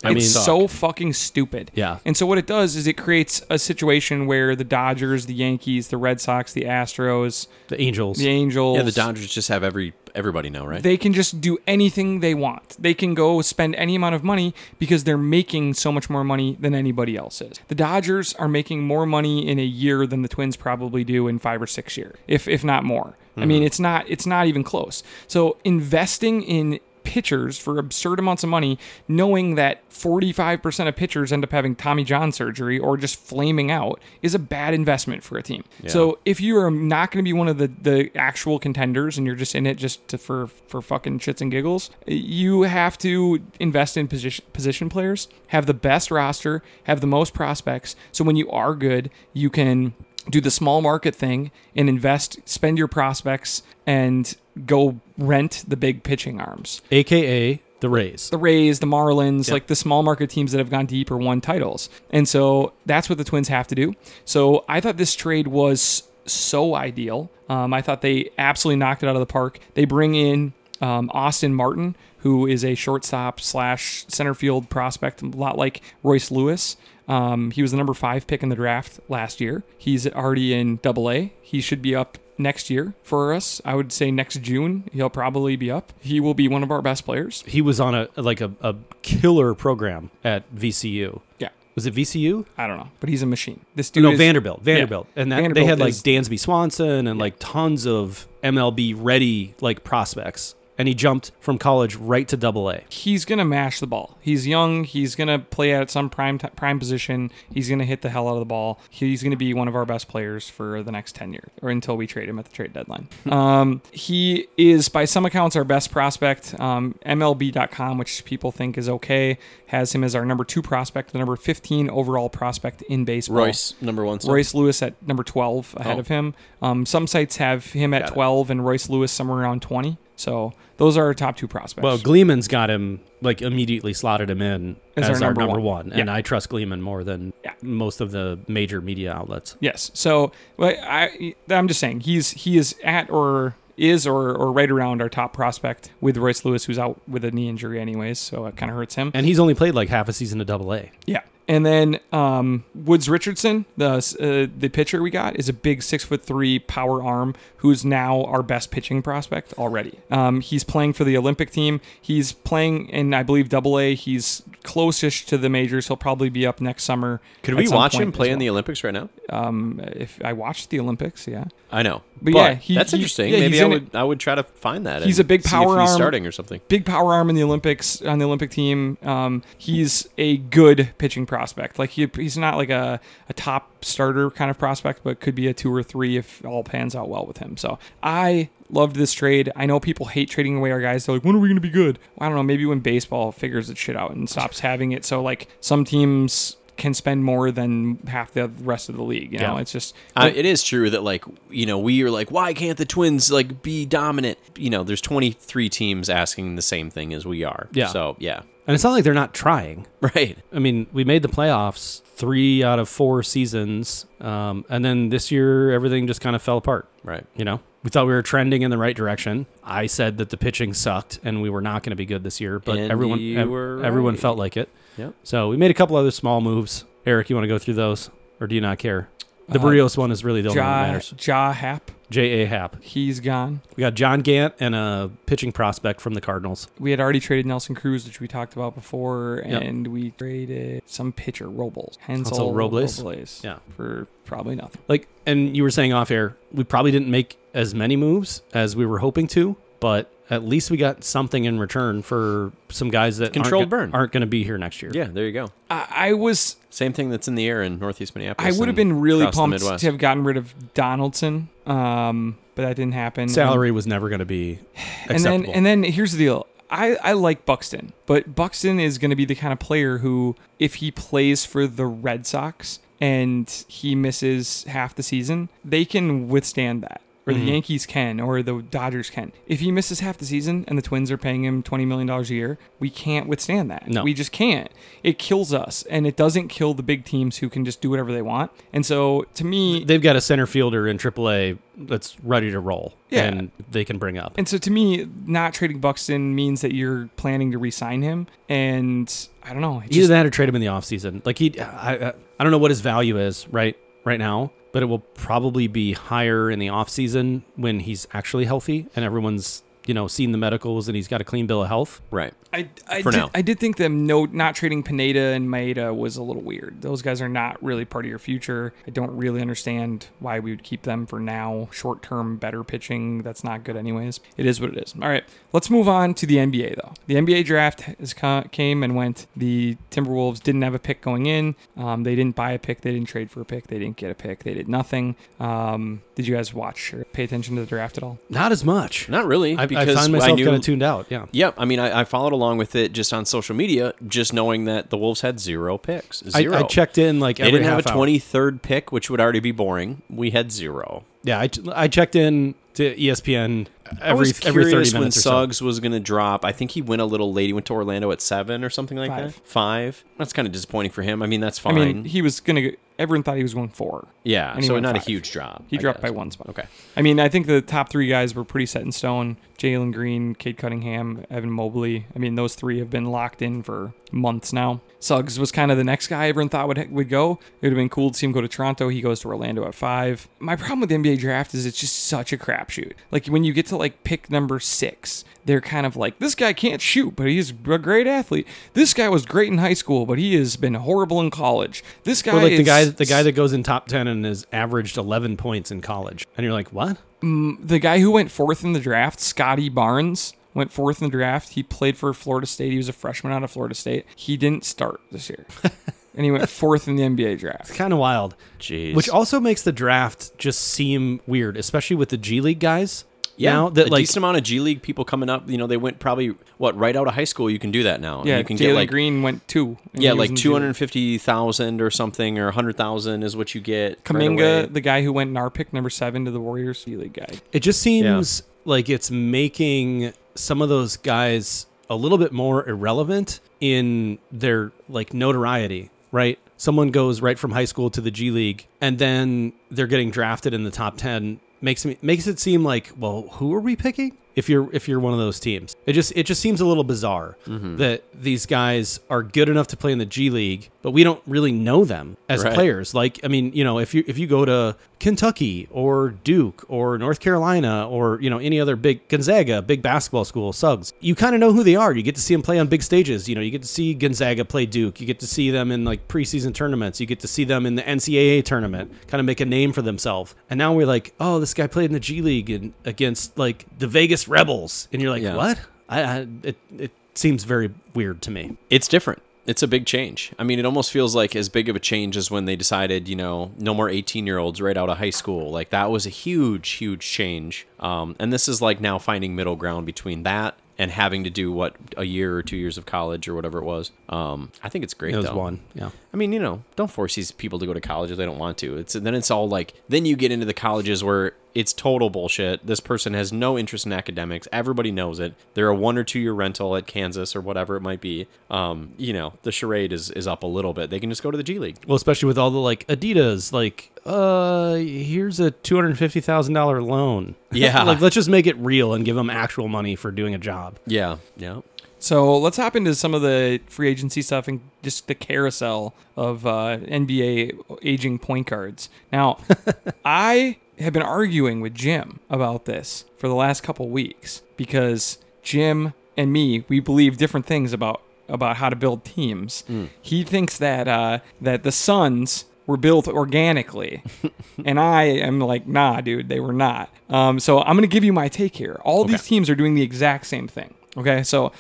[0.05, 1.71] I it's mean- so fucking stupid.
[1.75, 1.99] Yeah.
[2.05, 5.89] And so what it does is it creates a situation where the Dodgers, the Yankees,
[5.89, 8.19] the Red Sox, the Astros, The Angels.
[8.19, 10.83] the Angels, Yeah, the Dodgers just have every everybody now, right?
[10.83, 12.77] they can just do anything they want.
[12.79, 16.57] They can go spend any amount of money because they're making so much more money
[16.59, 17.61] than anybody else is.
[17.69, 21.39] The Dodgers are making more money in a year than the Twins probably do in
[21.39, 23.17] 5 or 6 years, if if not more.
[23.37, 23.49] I mm-hmm.
[23.49, 25.03] mean, it's not it's not even close.
[25.27, 31.43] So investing in pitchers for absurd amounts of money, knowing that 45% of pitchers end
[31.43, 35.43] up having Tommy John surgery or just flaming out, is a bad investment for a
[35.43, 35.65] team.
[35.87, 39.27] So if you are not going to be one of the, the actual contenders and
[39.27, 43.41] you're just in it just to, for for fucking shits and giggles, you have to
[43.59, 47.97] invest in position position players, have the best roster, have the most prospects.
[48.13, 49.95] So when you are good, you can
[50.31, 54.37] do the small market thing and invest, spend your prospects, and
[54.67, 56.83] go rent the big pitching arms.
[56.91, 58.31] AKA the Rays.
[58.31, 61.41] The Rays, the Marlins, like the small market teams that have gone deep or won
[61.41, 61.89] titles.
[62.11, 63.95] And so that's what the Twins have to do.
[64.25, 67.31] So I thought this trade was so ideal.
[67.49, 69.61] Um, I thought they absolutely knocked it out of the park.
[69.75, 75.27] They bring in um, Austin Martin, who is a shortstop slash center field prospect, a
[75.27, 76.77] lot like Royce Lewis.
[77.07, 79.63] Um, he was the number five pick in the draft last year.
[79.79, 81.33] He's already in Double A.
[81.41, 83.61] He should be up next year for us.
[83.65, 85.93] I would say next June he'll probably be up.
[86.01, 87.43] He will be one of our best players.
[87.47, 91.21] He was on a like a, a killer program at VCU.
[91.39, 91.49] Yeah.
[91.75, 92.45] Was it VCU?
[92.59, 93.65] I don't know, but he's a machine.
[93.77, 94.63] This dude No, is, Vanderbilt.
[94.63, 95.07] Vanderbilt.
[95.17, 99.55] And that, they Vanderbilt had like is- Dansby Swanson and like tons of MLB ready
[99.61, 100.55] like prospects.
[100.79, 102.83] And he jumped from college right to double A.
[102.89, 104.17] he's gonna mash the ball.
[104.21, 104.85] He's young.
[104.85, 107.33] He's gonna play at some prime t- prime position.
[107.53, 108.79] He's gonna hit the hell out of the ball.
[108.89, 111.97] He's gonna be one of our best players for the next ten years, or until
[111.97, 113.09] we trade him at the trade deadline.
[113.29, 116.59] um, he is, by some accounts, our best prospect.
[116.61, 121.19] Um, MLB.com, which people think is okay, has him as our number two prospect, the
[121.19, 123.39] number fifteen overall prospect in baseball.
[123.39, 124.21] Royce, number one.
[124.21, 124.33] still?
[124.35, 126.01] Royce Lewis at number 12 ahead Oh.
[126.01, 126.35] of him.
[126.63, 128.15] Um, some sites have him at Got it.
[128.15, 129.99] 12 and Royce Lewis somewhere around 20.
[130.17, 131.83] So those are our top two prospects.
[131.85, 135.91] Well, Gleeman's got him like immediately slotted him in As as, our number number, one.
[135.91, 135.93] one.
[135.93, 137.53] And I trust Gleeman more than Yeah.
[137.63, 139.57] most of the major media outlets.
[139.61, 139.91] Yes.
[139.95, 144.71] So well, I I'm just saying he's he is at or is or, or right
[144.71, 148.47] around our top prospect with Royce Lewis, who's out with a knee injury anyways, so
[148.47, 149.11] it kind of hurts him.
[149.15, 150.91] And he's only played like half a season of double A.
[151.07, 151.23] Yeah.
[151.49, 156.05] And then um, Woods Richardson, the uh, the pitcher we got, is a big six
[156.05, 159.99] foot three power arm who's now our best pitching prospect already.
[160.11, 161.81] Um, he's playing for the Olympic team.
[161.99, 163.95] He's playing in I believe Double A.
[163.95, 165.89] He's closest to the majors.
[165.89, 167.21] He'll probably be up next summer.
[167.43, 169.09] Could we watch him play in the Olympics right now?
[169.31, 171.45] Um, if I watched the Olympics, yeah.
[171.71, 173.33] I know, But but, yeah, he- that's he- interesting.
[173.33, 175.03] yeah, Maybe I would I would try to find that.
[175.03, 175.89] He's a big power arm.
[175.89, 176.61] starting or something.
[176.69, 178.97] big power arm in the Olympics on the Olympic team.
[179.03, 181.79] Um, he's a good pitching prospect.
[181.79, 185.47] Like he, he's not like a, a top starter kind of prospect, but could be
[185.47, 187.57] a two or three if all pans out well with him.
[187.59, 189.51] So I loved this trade.
[189.57, 191.07] I know people hate trading away our guys.
[191.07, 191.99] They're like, when are we going to be good?
[192.19, 192.43] I don't know.
[192.43, 195.05] Maybe when baseball figures its shit out and stops having it.
[195.05, 199.33] So like some teams can spend more than half the rest of the league.
[199.33, 199.61] You know, Yeah.
[199.63, 202.79] it's just Uh, it is true that like you know we are like why can't
[202.79, 204.39] the Twins like be dominant?
[204.57, 207.67] You know, there's 23 teams asking the same thing as we are.
[207.73, 207.89] Yeah.
[207.89, 209.87] So yeah, And it's not like they're not trying.
[210.01, 210.39] right.
[210.53, 214.05] I mean, we made the playoffs three out of four seasons.
[214.21, 216.87] Um, and then this year, everything just kind of fell apart.
[217.03, 217.25] Right.
[217.35, 219.47] You know, we thought we were trending in the right direction.
[219.65, 222.41] I said that the pitching sucked and we were not going to be good this
[222.43, 224.69] year, but And everyone ev- were everyone felt like it.
[224.99, 225.15] Yep.
[225.23, 226.85] So we made a couple other small moves.
[227.07, 229.09] Eric, you want to go through those, or do you not care?
[229.49, 231.15] The Uh, Berrios one is really the only one that matters.
[231.27, 231.91] ja Happ.
[232.11, 232.43] J.
[232.43, 232.47] A.
[232.47, 232.83] Happ.
[232.83, 233.61] He's gone.
[233.77, 236.69] We got John Gant and a pitching prospect from the Cardinals.
[236.79, 239.63] We had already traded Nelson Cruz, which we talked about before, Yep.
[239.63, 241.99] and we traded some pitcher, Robles.
[242.01, 243.01] Hensel Hansel Robles?
[243.03, 243.59] Robles, Yeah.
[243.77, 244.81] For probably nothing.
[244.89, 248.75] Like, and you were saying off air, we probably didn't make as many moves as
[248.77, 253.17] we were hoping to, but at least we got something in return for some guys
[253.17, 253.95] that Controlled aren't, burn.
[253.95, 254.91] aren't going to be here next year.
[254.95, 255.09] Yeah.
[255.11, 255.49] There you go.
[255.71, 258.55] I, I was, Same thing that's in the air in Northeast Minneapolis.
[258.55, 262.77] I would have been really pumped to have gotten rid of Donaldson, um, but that
[262.77, 263.29] didn't happen.
[263.29, 264.59] Salary was never going to be
[265.09, 266.47] and then and then here's the deal.
[266.71, 270.37] I, I like Buxton, but Buxton is going to be the kind of player who,
[270.59, 276.29] if he plays for the Red Sox and he misses half the season, they can
[276.29, 277.01] withstand that.
[277.29, 277.49] Or the Mhm.
[277.49, 279.33] Yankees can, or the Dodgers can.
[279.47, 282.23] If he misses half the season and the Twins are paying him $20 million a
[282.23, 283.87] year, we can't withstand that.
[283.89, 284.03] No.
[284.03, 284.71] We just can't.
[285.03, 288.13] It kills us, and it doesn't kill the big teams who can just do whatever
[288.13, 288.51] they want.
[288.73, 292.95] And so, to me, They've got a center fielder in AAA that's ready to roll,
[293.11, 293.25] Yeah.
[293.25, 294.33] and they can bring up.
[294.39, 298.27] And so to me, not trading Buxton means that you're planning to re-sign him.
[298.49, 299.15] And
[299.45, 299.79] I don't know.
[299.81, 301.25] It Either just, that or trade him in the offseason.
[301.25, 304.83] Like he, I, I, I don't know what his value is right right now, but
[304.83, 309.95] it will probably be higher in the offseason when he's actually healthy and everyone's you
[309.95, 312.01] know seen the medicals and he's got a clean bill of health.
[312.11, 312.35] Right.
[312.53, 313.31] I, I, For did, now.
[313.35, 316.81] I did think them no not trading Pineda and Maeda was a little weird.
[316.81, 318.73] Those guys are not really part of your future.
[318.87, 321.69] I don't really understand why we would keep them for now.
[321.73, 323.23] Short term, better pitching.
[323.23, 324.21] That's not good, anyways.
[324.37, 324.95] It is what it is.
[325.01, 326.93] All right, let's move on to the NBA though.
[327.07, 329.27] The NBA draft has co- came and went.
[329.37, 331.55] The Timberwolves didn't have a pick going in.
[331.77, 332.81] Um, they didn't buy a pick.
[332.83, 333.67] They didn't trade for a pick.
[333.67, 334.45] They didn't get a pick.
[334.45, 335.17] They did nothing.
[335.41, 338.19] Um, did you guys watch or pay attention to the draft at all?
[338.29, 339.09] Not as much.
[339.09, 339.57] Not really.
[339.79, 341.07] I, I because find myself knew, kind of tuned out.
[341.09, 341.27] Yeah.
[341.33, 341.55] Yep.
[341.59, 344.91] I mean, I, I followed along with it just on social media, just knowing that
[344.91, 346.23] the Wolves had zero picks.
[346.35, 346.57] I, Zero.
[346.57, 350.03] I checked in like They didn't have a 23rd pick, which would already be boring.
[350.11, 351.05] We had zero.
[351.25, 353.67] Yeah, I, I checked in to ESPN
[354.01, 355.31] I every was every curious thirty when minutes or so.
[355.31, 356.45] Suggs was going to drop.
[356.45, 357.47] I think he went a little late.
[357.47, 359.35] He went to Orlando at seven or something like Five.
[359.35, 359.47] that.
[359.47, 360.05] Five.
[360.17, 361.23] That's kind of disappointing for him.
[361.23, 361.75] I mean, that's fine.
[361.75, 361.87] I fine.
[361.89, 362.71] mean, he was gonna.
[362.99, 364.09] Everyone thought he was going four.
[364.25, 364.59] yeah.
[364.61, 365.65] So went not a huge drop.
[365.69, 366.11] He I dropped guess.
[366.11, 366.49] by one spot.
[366.51, 366.65] Okay.
[366.97, 369.37] I mean, I think the top three guys were pretty set in stone.
[369.57, 372.07] Jalen Green, Cade Cunningham, Evan Mobley.
[372.15, 374.81] I mean, those three have been locked in for months now.
[375.01, 377.39] Suggs was kind of the next guy everyone thought would would go.
[377.61, 378.89] It would have been cool to see him go to Toronto.
[378.89, 380.29] He goes to Orlando at five.
[380.39, 382.93] My problem with the NBA draft is it's just such a crapshoot.
[383.11, 386.53] Like when you get to like pick number six, they're kind of like this guy
[386.53, 388.47] can't shoot, but he's a great athlete.
[388.75, 391.85] This guy was great in high school, but he has been horrible in college.
[392.05, 394.25] This guy Or like is the guy, the guy that goes in top ten and
[394.25, 396.99] has averaged eleven points in college, and you're like, what?
[397.23, 401.13] Mm, the guy who went fourth in the draft, Scottie Barnes, went fourth in the
[401.13, 401.51] draft.
[401.51, 402.73] He played for Florida State.
[402.73, 404.05] He was a freshman out of Florida State.
[404.15, 405.47] He didn't start this year.
[406.15, 407.69] and he went fourth in the NBA draft.
[407.69, 408.35] It's kind of wild.
[408.59, 408.95] Jeez.
[408.95, 413.05] Which also makes the draft just seem weird, especially with the G League guys.
[413.37, 415.49] yeah, now that a like decent amount of G League people coming up.
[415.49, 417.49] You know, they went probably what right out of high school.
[417.49, 418.25] You can do that now.
[418.25, 419.79] Yeah, you can Jalen get like Green went two.
[419.95, 420.77] yeah, like in the two G hundred League.
[420.77, 424.03] fifty thousand or something, or hundred thousand is what you get.
[424.03, 424.67] Kuminga, away.
[424.67, 427.39] the guy who went in our pick number seven to the Warriors, G League guy.
[427.53, 433.41] it just seems like it's making some of those guys a little bit more irrelevant
[433.61, 436.39] in their like notoriety, right?
[436.57, 440.55] Someone goes right from high school to the G League and then they're getting drafted
[440.55, 444.17] in the top 10 makes me makes it seem like, well, who are we picking?
[444.35, 445.75] If you're if you're one of those teams.
[445.85, 447.77] It just it just seems a little bizarre mm-hmm.
[447.79, 451.21] that these guys are good enough to play in the G League, but we don't
[451.27, 452.55] really know them as Right.
[452.55, 452.95] players.
[452.95, 456.99] Like, I mean, you know, if you if you go to Kentucky or Duke or
[456.99, 461.35] North Carolina or you know any other big Gonzaga, big basketball school, Suggs, you kind
[461.35, 461.93] of know who they are.
[461.95, 463.29] You get to see them play on big stages.
[463.29, 465.01] You know, you get to see Gonzaga play Duke.
[465.01, 467.01] You get to see them in like preseason tournaments.
[467.01, 469.83] You get to see them in the NCAA tournament, kind of make a name for
[469.83, 470.35] themselves.
[470.51, 473.67] And now we're like, oh, this guy played in the G League and against like
[473.79, 475.37] the Vegas Rebels, and you're like, Yeah.
[475.37, 475.61] what?
[475.89, 478.57] I, I it it seems very weird to me.
[478.71, 479.23] It's different.
[479.49, 480.31] It's a big change.
[480.39, 483.09] I mean, it almost feels like as big of a change as when they decided,
[483.09, 485.51] you know, no more 18 year olds right out of high school.
[485.51, 487.67] Like that was a huge, huge change.
[487.81, 491.51] Um, and this is like now finding middle ground between that and having to do
[491.51, 493.91] what a year or two years of college or whatever it was.
[494.09, 495.15] Um, I think it's great.
[495.15, 495.35] It was though.
[495.35, 495.91] one, yeah.
[496.13, 498.39] I mean, you know, don't force these people to go to college if they don't
[498.39, 498.77] want to.
[498.77, 502.67] It's then it's all like then you get into the colleges where it's total bullshit.
[502.67, 504.47] This person has no interest in academics.
[504.53, 505.35] Everybody knows it.
[505.55, 508.27] They're a one or two year rental at Kansas or whatever it might be.
[508.51, 510.91] Um, you know, the charade is is up a little bit.
[510.91, 511.79] They can just go to the G League.
[511.87, 516.55] Well, especially with all the like Adidas, like, uh, here's a two hundred fifty thousand
[516.55, 517.35] dollar loan.
[517.51, 517.83] Yeah.
[517.85, 520.79] like let's just make it real and give them actual money for doing a job.
[520.87, 521.61] Yeah, yeah.
[521.99, 526.47] So let's hop into some of the free agency stuff and just the carousel of
[526.47, 528.89] uh, NBA aging point guards.
[529.13, 529.39] Now,
[530.05, 535.95] I have been arguing with Jim about this for the last couple weeks because Jim
[536.17, 539.65] and me we believe different things about about how to build teams.
[540.03, 544.03] He thinks that uh, that the Suns were built organically,
[544.65, 546.91] and I am like, nah, dude, they were not.
[547.09, 548.81] Um, so I'm gonna give you my take here.
[548.85, 550.75] All these teams are doing the exact same thing.
[550.97, 551.53] Okay, so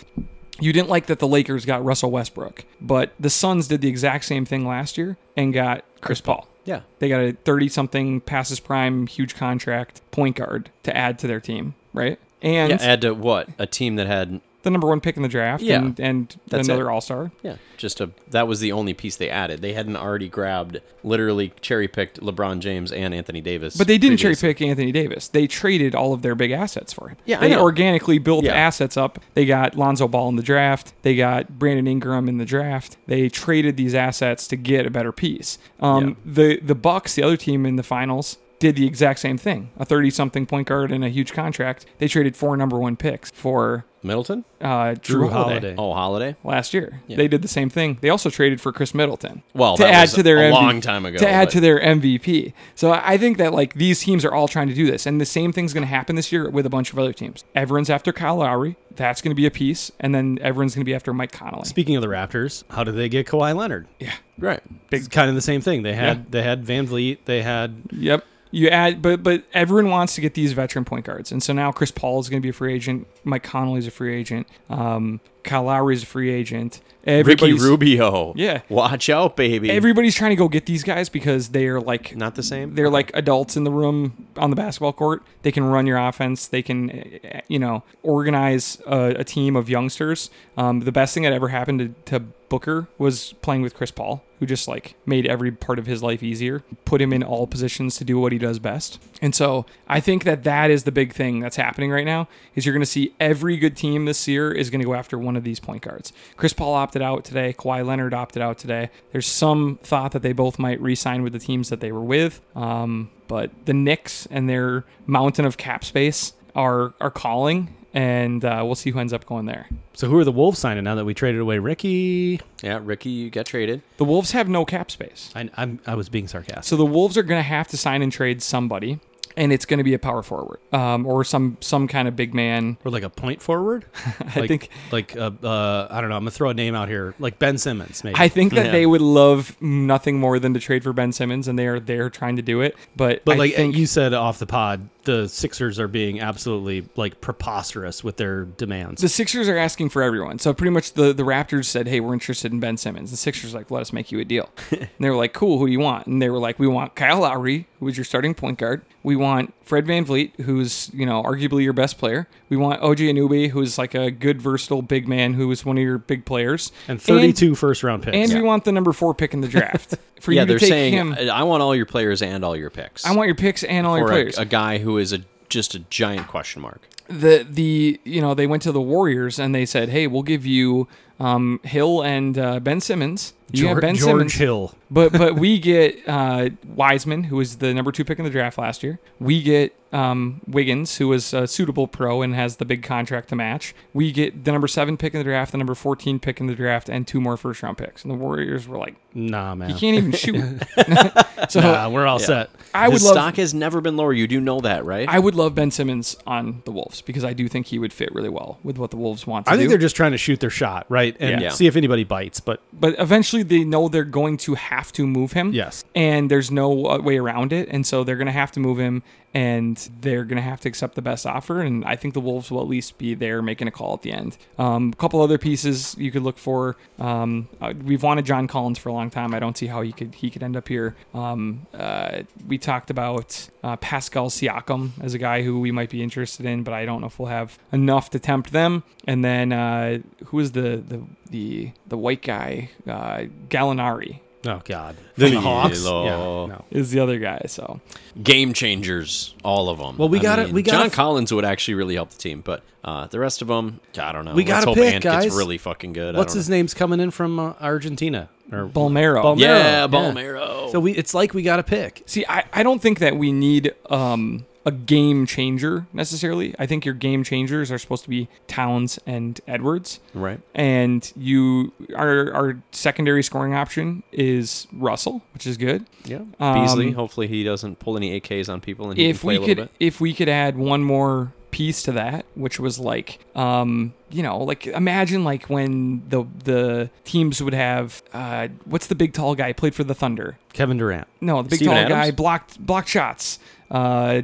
[0.60, 4.24] you didn't like that the Lakers got Russell Westbrook, but the Suns did the exact
[4.24, 6.47] same thing last year and got Chris Paul.
[6.68, 6.82] Yeah.
[6.98, 11.40] They got a 30 something passes prime huge contract point guard to add to their
[11.40, 12.18] team, right?
[12.42, 13.48] And Yeah, add to what?
[13.58, 16.90] A team that had the number one pick in the draft Yeah, and, and another
[16.90, 17.30] all star.
[17.42, 19.62] yeah, just a that was the only piece they added.
[19.62, 23.76] They hadn't already grabbed literally cherry picked LeBron James and Anthony Davis.
[23.76, 25.28] But they didn't cherry pick Anthony Davis.
[25.28, 27.16] They traded all of their big assets for him.
[27.24, 28.52] Yeah, they organically built Yeah.
[28.54, 29.18] assets up.
[29.34, 30.92] They got Lonzo Ball in the draft.
[31.02, 32.96] They got Brandon Ingram in the draft.
[33.06, 35.58] They traded these assets to get a better piece.
[35.80, 39.70] Um, The the Bucks, the other team in the finals, did the exact same thing.
[39.78, 41.86] A thirty-something point guard and a huge contract.
[41.98, 44.44] They traded four number one picks for Middleton?
[44.60, 45.32] uh, Jrue, Jrue Holiday.
[45.32, 45.74] Holiday.
[45.76, 46.36] Oh, Holiday.
[46.44, 47.16] Last year, Yeah.
[47.16, 47.98] they did the same thing.
[48.00, 49.42] They also traded for Khris Middleton.
[49.54, 51.52] Well, to that add was to their a MV long time ago, To add but-
[51.52, 52.52] to their MVP.
[52.74, 55.20] So I I think that like these teams are all trying to do this, and
[55.20, 57.44] the same thing's going to happen this year with a bunch of other teams.
[57.54, 58.76] Everyone's after Kyle Lowry.
[58.94, 61.64] That's going to be a piece, and then everyone's going to be after Mike Connolly.
[61.66, 63.86] Speaking of the Raptors, how did they get Kawhi Leonard?
[64.00, 64.14] yeah.
[64.38, 64.60] Right.
[64.92, 65.82] It's kind of the same thing.
[65.82, 66.22] They had Yeah.
[66.30, 67.18] they had VanVleet.
[67.24, 68.24] They had Yep.
[68.50, 71.70] You add, but but everyone wants to get these veteran point guards, and so now
[71.72, 73.06] Chris Paul is going to be a free agent.
[73.24, 74.46] Mike Connolly's a free agent.
[74.70, 76.80] Um, Kyle Lowry's a free agent.
[77.06, 78.34] Ricky Rubio.
[78.36, 78.60] Yeah.
[78.68, 79.70] Watch out, baby.
[79.70, 82.74] Everybody's trying to go get these guys because they are like Not the same.
[82.74, 85.22] they're like adults in the room on the basketball court.
[85.40, 86.46] They can run your offense.
[86.48, 90.28] They can, you know, organize a, a team of youngsters.
[90.58, 94.24] Um, the best thing that ever happened to, to Booker was playing with Chris Paul,
[94.38, 97.96] who just like made every part of his life easier, put him in all positions
[97.98, 98.98] to do what he does best.
[99.20, 102.64] And so I think that that is the big thing that's happening right now is
[102.64, 105.36] you're going to see every good team this year is going to go after one
[105.38, 106.12] of these point guards.
[106.36, 107.54] Chris Paul opted out today.
[107.54, 108.90] Kawhi Leonard opted out today.
[109.12, 112.42] There's some thought that they both might re-sign with the teams that they were with.
[112.54, 118.62] Um, but the Knicks and their mountain of cap space are are calling and uh,
[118.64, 119.66] we'll see who ends up going there.
[119.94, 122.40] So who are the Wolves signing now that we traded away Ricky?
[122.62, 123.82] Yeah, Ricky, you got traded.
[123.96, 125.32] The Wolves have no cap space.
[125.34, 126.64] I, I'm, I was being sarcastic.
[126.64, 129.00] So the Wolves are going to have to sign and trade somebody,
[129.38, 132.34] and it's going to be a power forward um, or some some kind of big
[132.34, 132.76] man.
[132.84, 133.86] Or like a point forward.
[134.34, 136.16] I like, think like uh, uh, I don't know.
[136.16, 138.16] I'm gonna throw a name out here, like Ben Simmons, maybe.
[138.18, 138.72] I think that Yeah.
[138.72, 142.10] they would love nothing more than to trade for Ben Simmons, and they are there
[142.10, 142.76] trying to do it.
[142.96, 146.88] But but I like think you said off the pod, the Sixers are being absolutely
[146.96, 149.00] like preposterous with their demands.
[149.00, 150.38] the Sixers are asking for everyone.
[150.40, 153.52] So pretty much the, the Raptors said, "Hey, we're interested in Ben Simmons." The Sixers
[153.54, 155.72] were like, "Let us make you a deal." and they were like, "Cool, who do
[155.72, 158.58] you want?" And they were like, "We want Kyle Lowry, who is your starting point
[158.58, 158.82] guard.
[159.02, 162.28] We want Fred VanVleet, who's you know arguably your best player.
[162.48, 165.84] We want OG Anunoby, who's like a good versatile big man who is one of
[165.84, 168.16] your big players, and 32 first round picks.
[168.16, 170.58] And, we want the number four pick in the draft for yeah, you to they're
[170.58, 171.14] take saying him.
[171.14, 173.04] I want all your players and all your picks.
[173.04, 174.38] I want your picks and all your players.
[174.38, 176.82] a, a guy who is a just a giant question mark.
[177.08, 180.44] The the you know they went to the Warriors and they said, "Hey, we'll give
[180.46, 180.86] you
[181.20, 183.34] um, Hill and uh, Ben Simmons.
[183.50, 184.74] You George, have Ben George Simmons, Hill.
[184.90, 188.58] but but we get uh, Wiseman, who was the number two pick in the draft
[188.58, 188.98] last year.
[189.18, 193.36] We get um, Wiggins, who was a suitable pro and has the big contract to
[193.36, 193.74] match.
[193.94, 196.54] We get the number seven pick in the draft, the number fourteen pick in the
[196.54, 198.04] draft, and two more first round picks.
[198.04, 199.70] And the Warriors were like, Nah, man.
[199.70, 200.62] "You can't even shoot."
[201.48, 202.26] so Nah, we're all Yeah.
[202.26, 202.50] set.
[202.74, 204.12] I would His love stock has never been lower.
[204.12, 205.08] You do know that, right?
[205.08, 208.14] I would love Ben Simmons on the Wolves because I do think he would fit
[208.14, 209.58] really well with what the Wolves want to I do.
[209.60, 211.16] think they're just trying to shoot their shot, right?
[211.20, 211.50] And Yeah.
[211.50, 212.40] see if anybody bites.
[212.40, 215.52] But but eventually they know they're going to have to move him.
[215.52, 217.68] yes, And there's no uh, way around it.
[217.70, 219.02] And so they're going to have to move him
[219.34, 221.60] and they're going to have to accept the best offer.
[221.60, 224.10] And I think the Wolves will at least be there making a call at the
[224.12, 224.38] end.
[224.58, 226.76] Um, a couple other pieces you could look for.
[226.98, 229.34] Um, uh, we've wanted John Collins for a long time.
[229.34, 230.96] I don't see how he could he could end up here.
[231.14, 236.02] Um, uh, we talked about uh, Pascal Siakam as a guy who we might be
[236.02, 238.82] interested in, but I don't know if we'll have enough to tempt them.
[239.06, 244.96] And then uh, who is the the the the white guy uh, Gallinari oh god,
[245.16, 245.84] the Hawks.
[245.84, 246.64] Yeah, no.
[246.70, 247.42] is the other guy.
[247.46, 247.80] So
[248.22, 249.96] Game changers, all of them.
[249.96, 250.50] Well, we got it.
[250.52, 253.42] we gotta John f- Collins would actually really help the team, but uh, the rest
[253.42, 254.34] of them, I don't know.
[254.34, 255.24] We gotta hope pick, Ant guys.
[255.24, 256.16] gets really fucking good.
[256.16, 259.22] What's don't his name's coming in from uh, Argentina or Bolmaro.
[259.22, 259.38] Bolmaro.
[259.40, 259.88] Yeah, Yeah.
[259.88, 260.70] Bolmaro.
[260.72, 262.02] So we, it's like we got to pick.
[262.06, 266.54] See, I, I don't think that we need um, a game changer necessarily.
[266.58, 270.00] I think your game changers are supposed to be Towns and Edwards.
[270.14, 270.40] right.
[270.54, 275.86] And you our our secondary scoring option is Russell, which is good.
[276.04, 276.20] Yeah.
[276.38, 276.90] Um, Beasley.
[276.92, 279.40] Hopefully he doesn't pull any AKs on people and he if can play we a
[279.40, 279.86] little could bit.
[279.86, 284.36] if we could add one more piece to that which was like um you know
[284.36, 289.50] like imagine like when the the teams would have uh what's the big tall guy
[289.50, 291.08] played for the thunder Kevin Durant.
[291.22, 291.98] no the big Steven tall Adams?
[291.98, 293.38] guy blocked blocked shots
[293.70, 294.22] uh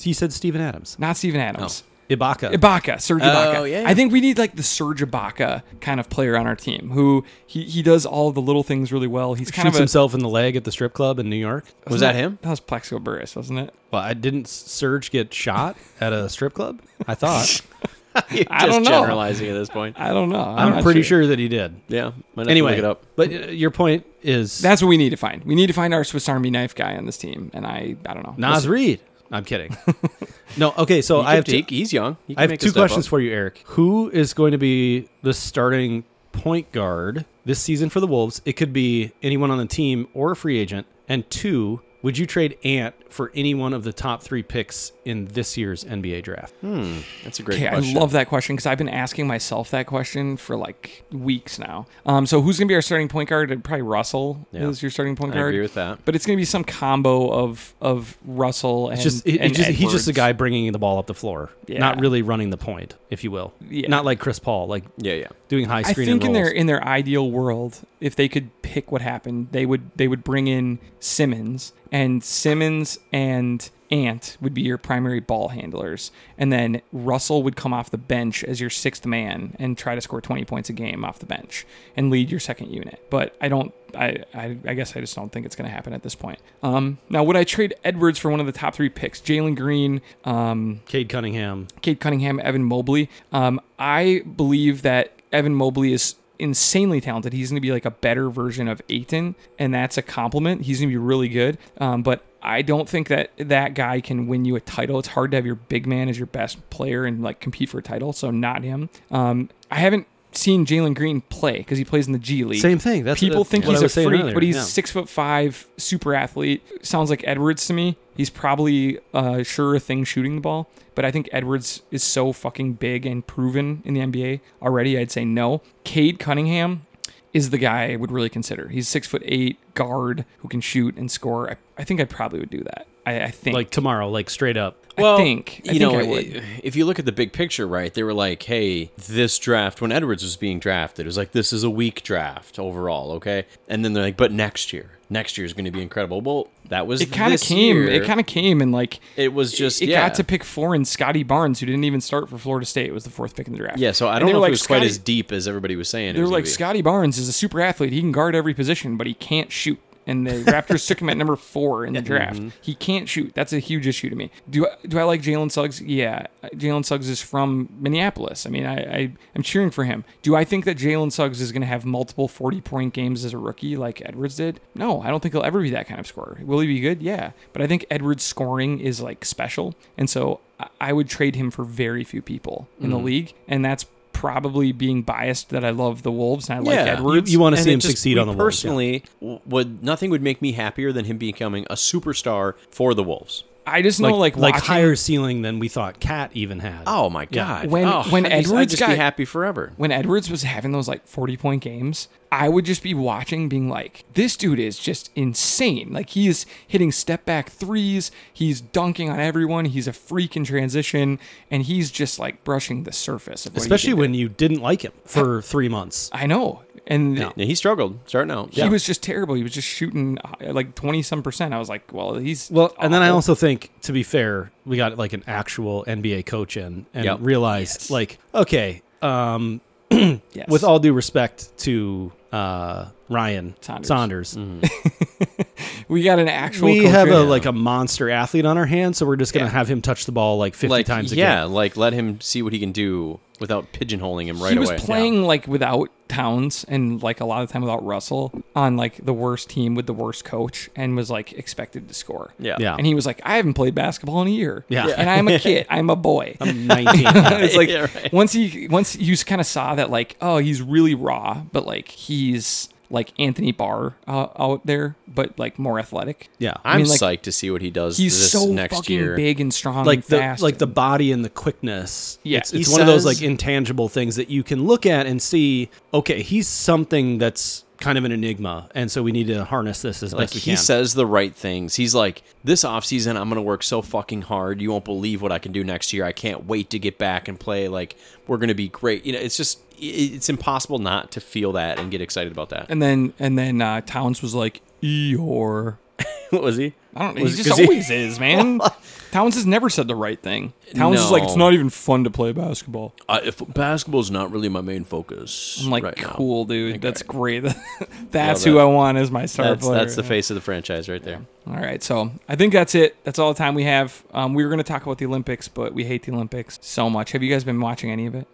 [0.00, 0.96] He said Steven Adams.
[0.98, 2.52] not Steven Adams Ibaka.
[2.52, 3.54] Ibaka, Serge Ibaka.
[3.54, 3.70] Oh, Ibaka.
[3.70, 3.84] yeah.
[3.86, 7.24] I think we need like the Serge Ibaka kind of player on our team who
[7.46, 9.34] he, he does all the little things really well.
[9.34, 11.36] He's kind Shoots of a himself in the leg at the strip club in New
[11.36, 11.64] York.
[11.88, 12.38] Was that him?
[12.42, 13.74] That was Plaxico Burress, wasn't it?
[13.90, 16.80] Well, I didn't Serge get shot at a strip club.
[17.06, 17.62] I thought.
[18.30, 18.90] You're I just don't know.
[19.00, 19.98] generalizing at this point.
[19.98, 20.40] I don't know.
[20.42, 21.26] I'm, not pretty sure.
[21.28, 21.80] that he did.
[21.88, 22.12] Yeah.
[22.34, 23.04] Might Anyway, look it up.
[23.16, 25.42] but uh, your point is That's what we need to find.
[25.44, 28.14] We need to find our Swiss Army knife guy on this team, and I I
[28.14, 28.34] don't know.
[28.36, 29.00] Naz Reid.
[29.30, 29.74] I'm kidding.
[30.58, 31.00] no, okay.
[31.00, 32.16] So He I have could- two, he- he's young.
[32.26, 33.10] He can I have make two questions up.
[33.10, 33.62] for you, Eric.
[33.66, 38.42] Who is going to be the starting point guard this season for the Wolves?
[38.44, 40.86] It could be anyone on the team or a free agent.
[41.08, 45.26] And two, would you trade Ant for any one of the top three picks in
[45.26, 46.54] this year's NBA draft?
[46.60, 49.86] Hmm, that's a great Okay, I love that question because I've been asking myself that
[49.86, 51.86] question for like weeks now.
[52.06, 53.48] Um, so who's gonna be our starting point guard?
[53.64, 54.68] Probably Russell Yeah.
[54.68, 55.48] is your starting point I guard.
[55.54, 56.04] agree with that.
[56.04, 59.54] But it's gonna be some combo of of Russell and It's just, it, it and
[59.54, 61.78] just he's just a guy bringing the ball up the floor, Yeah.
[61.78, 63.52] not really running the point, if you will.
[63.68, 63.88] Yeah.
[63.88, 65.26] Not like Chris Paul, like Yeah, yeah.
[65.48, 66.08] doing high screen.
[66.08, 69.66] I think in their in their ideal world, if they could pick what happened, they
[69.66, 75.48] would they would bring in Simmons and Simmons and Ant would be your primary ball
[75.48, 79.94] handlers, and then Russell would come off the bench as your sixth man and try
[79.94, 83.06] to score twenty points a game off the bench and lead your second unit.
[83.10, 83.74] But I don't.
[83.94, 86.38] I, I, I guess I just don't think it's going to happen at this point.
[86.62, 89.20] Um, now, would I trade Edwards for one of the top three picks?
[89.20, 91.68] Jalen Green, um, Cade Cunningham.
[91.82, 93.10] Cade Cunningham, Evan Mobley.
[93.32, 97.34] Um, I believe that Evan Mobley is insanely talented.
[97.34, 100.62] He's going to be like a better version of Ayton, and that's a compliment.
[100.62, 101.58] He's going to be really good.
[101.78, 104.98] Um, but I don't think that that guy can win you a title.
[104.98, 107.78] It's hard to have your big man as your best player and like compete for
[107.78, 108.12] a title.
[108.12, 108.88] So not him.
[109.10, 112.60] Um, I haven't seen Jalen Green play because he plays in the G League.
[112.62, 113.04] Same thing.
[113.04, 114.34] That's People that's think what he's a freak, earlier.
[114.34, 114.62] but he's Yeah.
[114.62, 116.62] six foot five, super athlete.
[116.84, 117.96] Sounds like Edwards to me.
[118.16, 122.32] He's probably uh, sure a thing shooting the ball, but I think Edwards is so
[122.32, 124.98] fucking big and proven in the NBA already.
[124.98, 125.60] I'd say no.
[125.84, 126.86] Cade Cunningham
[127.32, 128.68] is the guy I would really consider.
[128.68, 131.50] He's six foot eight guard who can shoot and score.
[131.50, 132.86] I, I think I probably would do that.
[133.06, 133.54] I, I think.
[133.54, 134.81] like tomorrow, like straight up.
[134.98, 135.62] I think.
[135.68, 137.92] I you think know, I if you look at the big picture, right?
[137.92, 141.52] They were like, "Hey, this draft when Edwards was being drafted, it was like this
[141.52, 145.44] is a weak draft overall, okay?" And then they're like, "But next year, next year
[145.44, 147.76] is going to be incredible." Well, that was it kind of came.
[147.76, 147.88] year.
[147.88, 150.06] It kind of came and like It was just it yeah.
[150.08, 152.94] got to pick four, and Scottie Barnes, who didn't even start for Florida State, it
[152.94, 153.78] was the fourth pick in the draft.
[153.78, 153.92] yeah.
[153.92, 156.14] So I don't know if like, it was quite as deep as everybody was saying.
[156.14, 156.46] They were was like.
[156.46, 157.92] Scottie Barnes is a super athlete.
[157.92, 159.78] He can guard every position, but he can't shoot.
[160.06, 162.38] And the Raptors took him at number four in the draft.
[162.40, 162.48] Mm-hmm.
[162.60, 163.32] He can't shoot.
[163.34, 164.30] That's a huge issue to me.
[164.50, 165.80] Do I, do I like Jalen Suggs?
[165.80, 168.44] Yeah, Jalen Suggs is from Minneapolis.
[168.44, 170.04] I mean, I, I am cheering for him.
[170.22, 173.32] Do I think that Jalen Suggs is going to have multiple forty point games as
[173.32, 174.60] a rookie like Edwards did?
[174.74, 176.38] No, I don't think he'll ever be that kind of scorer.
[176.42, 177.02] Will he be good?
[177.02, 180.40] Yeah, but I think Edwards' scoring is like special, and so
[180.80, 182.90] I- would trade him for very few people in Mm.
[182.90, 183.84] the league, and that's
[184.22, 186.92] probably being biased that I love the Wolves and I like Yeah.
[186.92, 187.28] Edwards.
[187.28, 188.44] You- you wanna see him just- succeed on the Wolves.
[188.62, 193.02] Personally, w would nothing would make me happier than him becoming a superstar for the
[193.02, 193.42] Wolves.
[193.66, 196.82] I just know like like watching, higher ceiling than we thought Cat even had.
[196.86, 197.62] Oh my Yeah.
[197.62, 197.70] god!
[197.70, 199.72] When- Oh, when I'd be- I'd Edwards just got- be happy forever.
[199.76, 203.68] when Edwards was having those like 40 point games, I would just be watching, being
[203.68, 205.92] like, this dude is just insane.
[205.92, 208.10] Like, he is hitting step back threes.
[208.32, 209.66] He's dunking on everyone.
[209.66, 211.18] He's a freak in transition.
[211.50, 214.00] And he's just like brushing the surface of Especially can do.
[214.00, 216.08] when you didn't like him for three months.
[216.12, 216.62] I know.
[216.86, 217.32] And Yeah.
[217.36, 218.54] Yeah, he struggled starting out.
[218.54, 219.34] he was just terrible.
[219.34, 221.52] He was just shooting uh, like 20 some percent.
[221.52, 222.50] I was like, well, he's.
[222.50, 226.24] Well, and then I also think, to be fair, we got like an actual NBA
[226.26, 227.18] coach in and Yep.
[227.20, 227.90] realized, Yes.
[227.90, 229.60] like, okay, um,
[229.90, 230.48] Yes.
[230.48, 233.88] with all due respect to uh, Ryan Saunders.
[233.88, 234.36] Saunders,
[235.88, 236.66] we got an actual.
[236.66, 239.50] we have a like a monster athlete on our hands, so we're just gonna Yeah.
[239.52, 241.52] have him touch the ball like fifty like times yeah, game.
[241.52, 244.78] like let him see what he can do without pigeonholing him right he was away.
[244.78, 249.14] playing like without Towns and like a lot of time without Russell on like the
[249.14, 252.34] worst team with the worst coach and was like expected to score.
[252.38, 252.56] Yeah.
[252.60, 252.76] Yeah.
[252.76, 254.66] And he was like, I haven't played basketball in a year.
[254.68, 254.88] Yeah.
[254.88, 254.94] Yeah.
[254.98, 255.66] And I'm a kid.
[255.70, 256.36] I'm a boy.
[256.38, 257.06] I'm nineteen.
[257.06, 258.12] it's like Yeah, right.
[258.12, 261.88] once he once you kind of saw that like oh he's really raw but like
[261.88, 266.28] he's like Anthony Barr uh, out there but like more athletic.
[266.38, 268.96] yeah, I'm mean, like, psyched to see what he does He's this so next fucking
[268.96, 269.16] year.
[269.16, 270.42] big and strong like and the fast.
[270.42, 272.18] like the body and the quickness.
[272.22, 275.20] Yeah, it's, it's one of those like intangible things that you can look at and
[275.20, 275.70] see.
[275.92, 280.02] Okay, he's something that's kind of an enigma, and so we need to harness this
[280.02, 280.56] as Like best we he can.
[280.58, 281.74] says the right things.
[281.74, 284.60] He's like, this offseason I'm gonna work so fucking hard.
[284.62, 286.04] You won't believe what I can do next year.
[286.04, 287.68] I can't wait to get back and play.
[287.68, 289.04] Like we're gonna be great.
[289.04, 292.66] You know, it's just it's impossible not to feel that and get excited about that.
[292.70, 295.76] and then and then uh, Towns was like Eeyore.
[296.30, 296.74] what was he?
[296.94, 297.22] I don't know.
[297.22, 298.60] Was- He just 'cause he- always is, man.
[299.12, 300.54] Towns has never said the right thing.
[300.74, 302.94] Towns is like, it's not even fun to play basketball.
[303.10, 305.60] Uh, if basketball's not really my main focus.
[305.62, 306.12] I'm like, right now.
[306.14, 306.80] cool, dude.
[306.80, 307.40] That's great.
[308.10, 308.48] that's that.
[308.50, 309.78] who I want as my star That's player.
[309.78, 311.20] that's the face of the franchise right there.
[311.46, 312.96] All right, so I think that's it.
[313.04, 314.02] That's all the time we have.
[314.14, 316.88] Um, we were going to talk about the Olympics, but we hate the Olympics so
[316.88, 317.12] much.
[317.12, 318.26] Have you guys been watching any of it?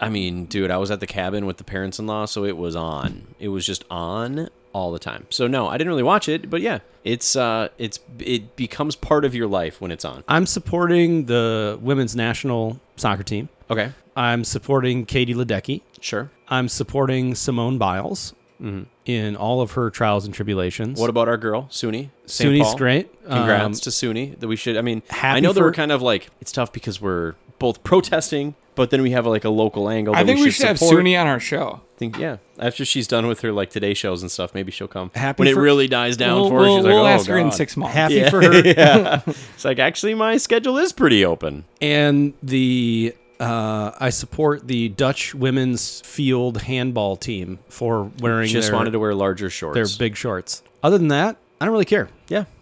[0.00, 3.28] I mean, dude, I was at the cabin with the parents-in-law, so it was on.
[3.38, 5.26] It was just on all the time.
[5.30, 9.24] So no, I didn't really watch it, but yeah, it's uh, it's it becomes part
[9.24, 10.22] of your life when it's on.
[10.28, 13.48] I'm supporting the women's national soccer team.
[13.70, 15.80] Okay, I'm supporting Katie Ledecky.
[16.00, 16.30] sure.
[16.48, 18.86] I'm supporting Simone Biles Mhm.
[19.06, 21.00] in all of her trials and tribulations.
[21.00, 22.10] What about our girl, Suni?
[22.26, 22.50] St.
[22.52, 22.76] Suni's Paul?
[22.76, 23.22] great.
[23.28, 24.38] Congrats Um, to Suni.
[24.38, 24.76] That we should.
[24.76, 28.54] I mean, I know that we're kind of like it's tough because we're both protesting,
[28.74, 30.14] but then we have like a local angle.
[30.14, 31.04] I think we should, should have support.
[31.04, 31.80] Suni on our show.
[31.94, 32.38] I think yeah.
[32.58, 35.10] After she's done with her like Today shows and stuff, maybe she'll come.
[35.14, 37.26] Happy when it really dies down we'll for her, we'll, she's we'll like, oh, ask
[37.28, 37.94] her in six months.
[37.94, 38.30] happy Yeah.
[38.30, 38.54] for her.
[38.66, 39.22] yeah.
[39.26, 41.64] It's like actually my schedule is pretty open.
[41.80, 48.76] and the uh, I support the Dutch women's field handball team for wearing Just their,
[48.76, 49.74] wanted to wear larger shorts.
[49.74, 50.62] their big shorts.
[50.84, 52.08] Other than that, I don't really care.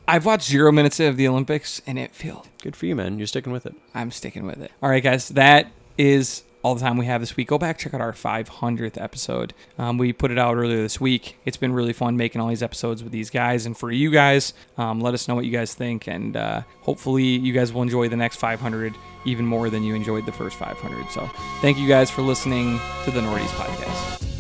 [0.07, 3.19] I've watched zero minutes of the Olympics, and it feels Good for you, man.
[3.19, 3.75] You're sticking with it.
[3.95, 4.71] I'm sticking with it.
[4.83, 7.49] All right, guys, that is all the time we have this week.
[7.49, 9.53] Go back, check out our 500th episode.
[9.79, 11.39] Um, we put it out earlier this week.
[11.45, 13.67] It's been really fun making all these episodes with these guys.
[13.67, 16.07] And for you guys, um, let us know what you guys think.
[16.07, 18.95] And uh, hopefully, you guys will enjoy the next 500
[19.25, 21.11] even more than you enjoyed the first 500.
[21.11, 21.29] So,
[21.61, 24.32] thank you guys for listening to the Nordies podcast.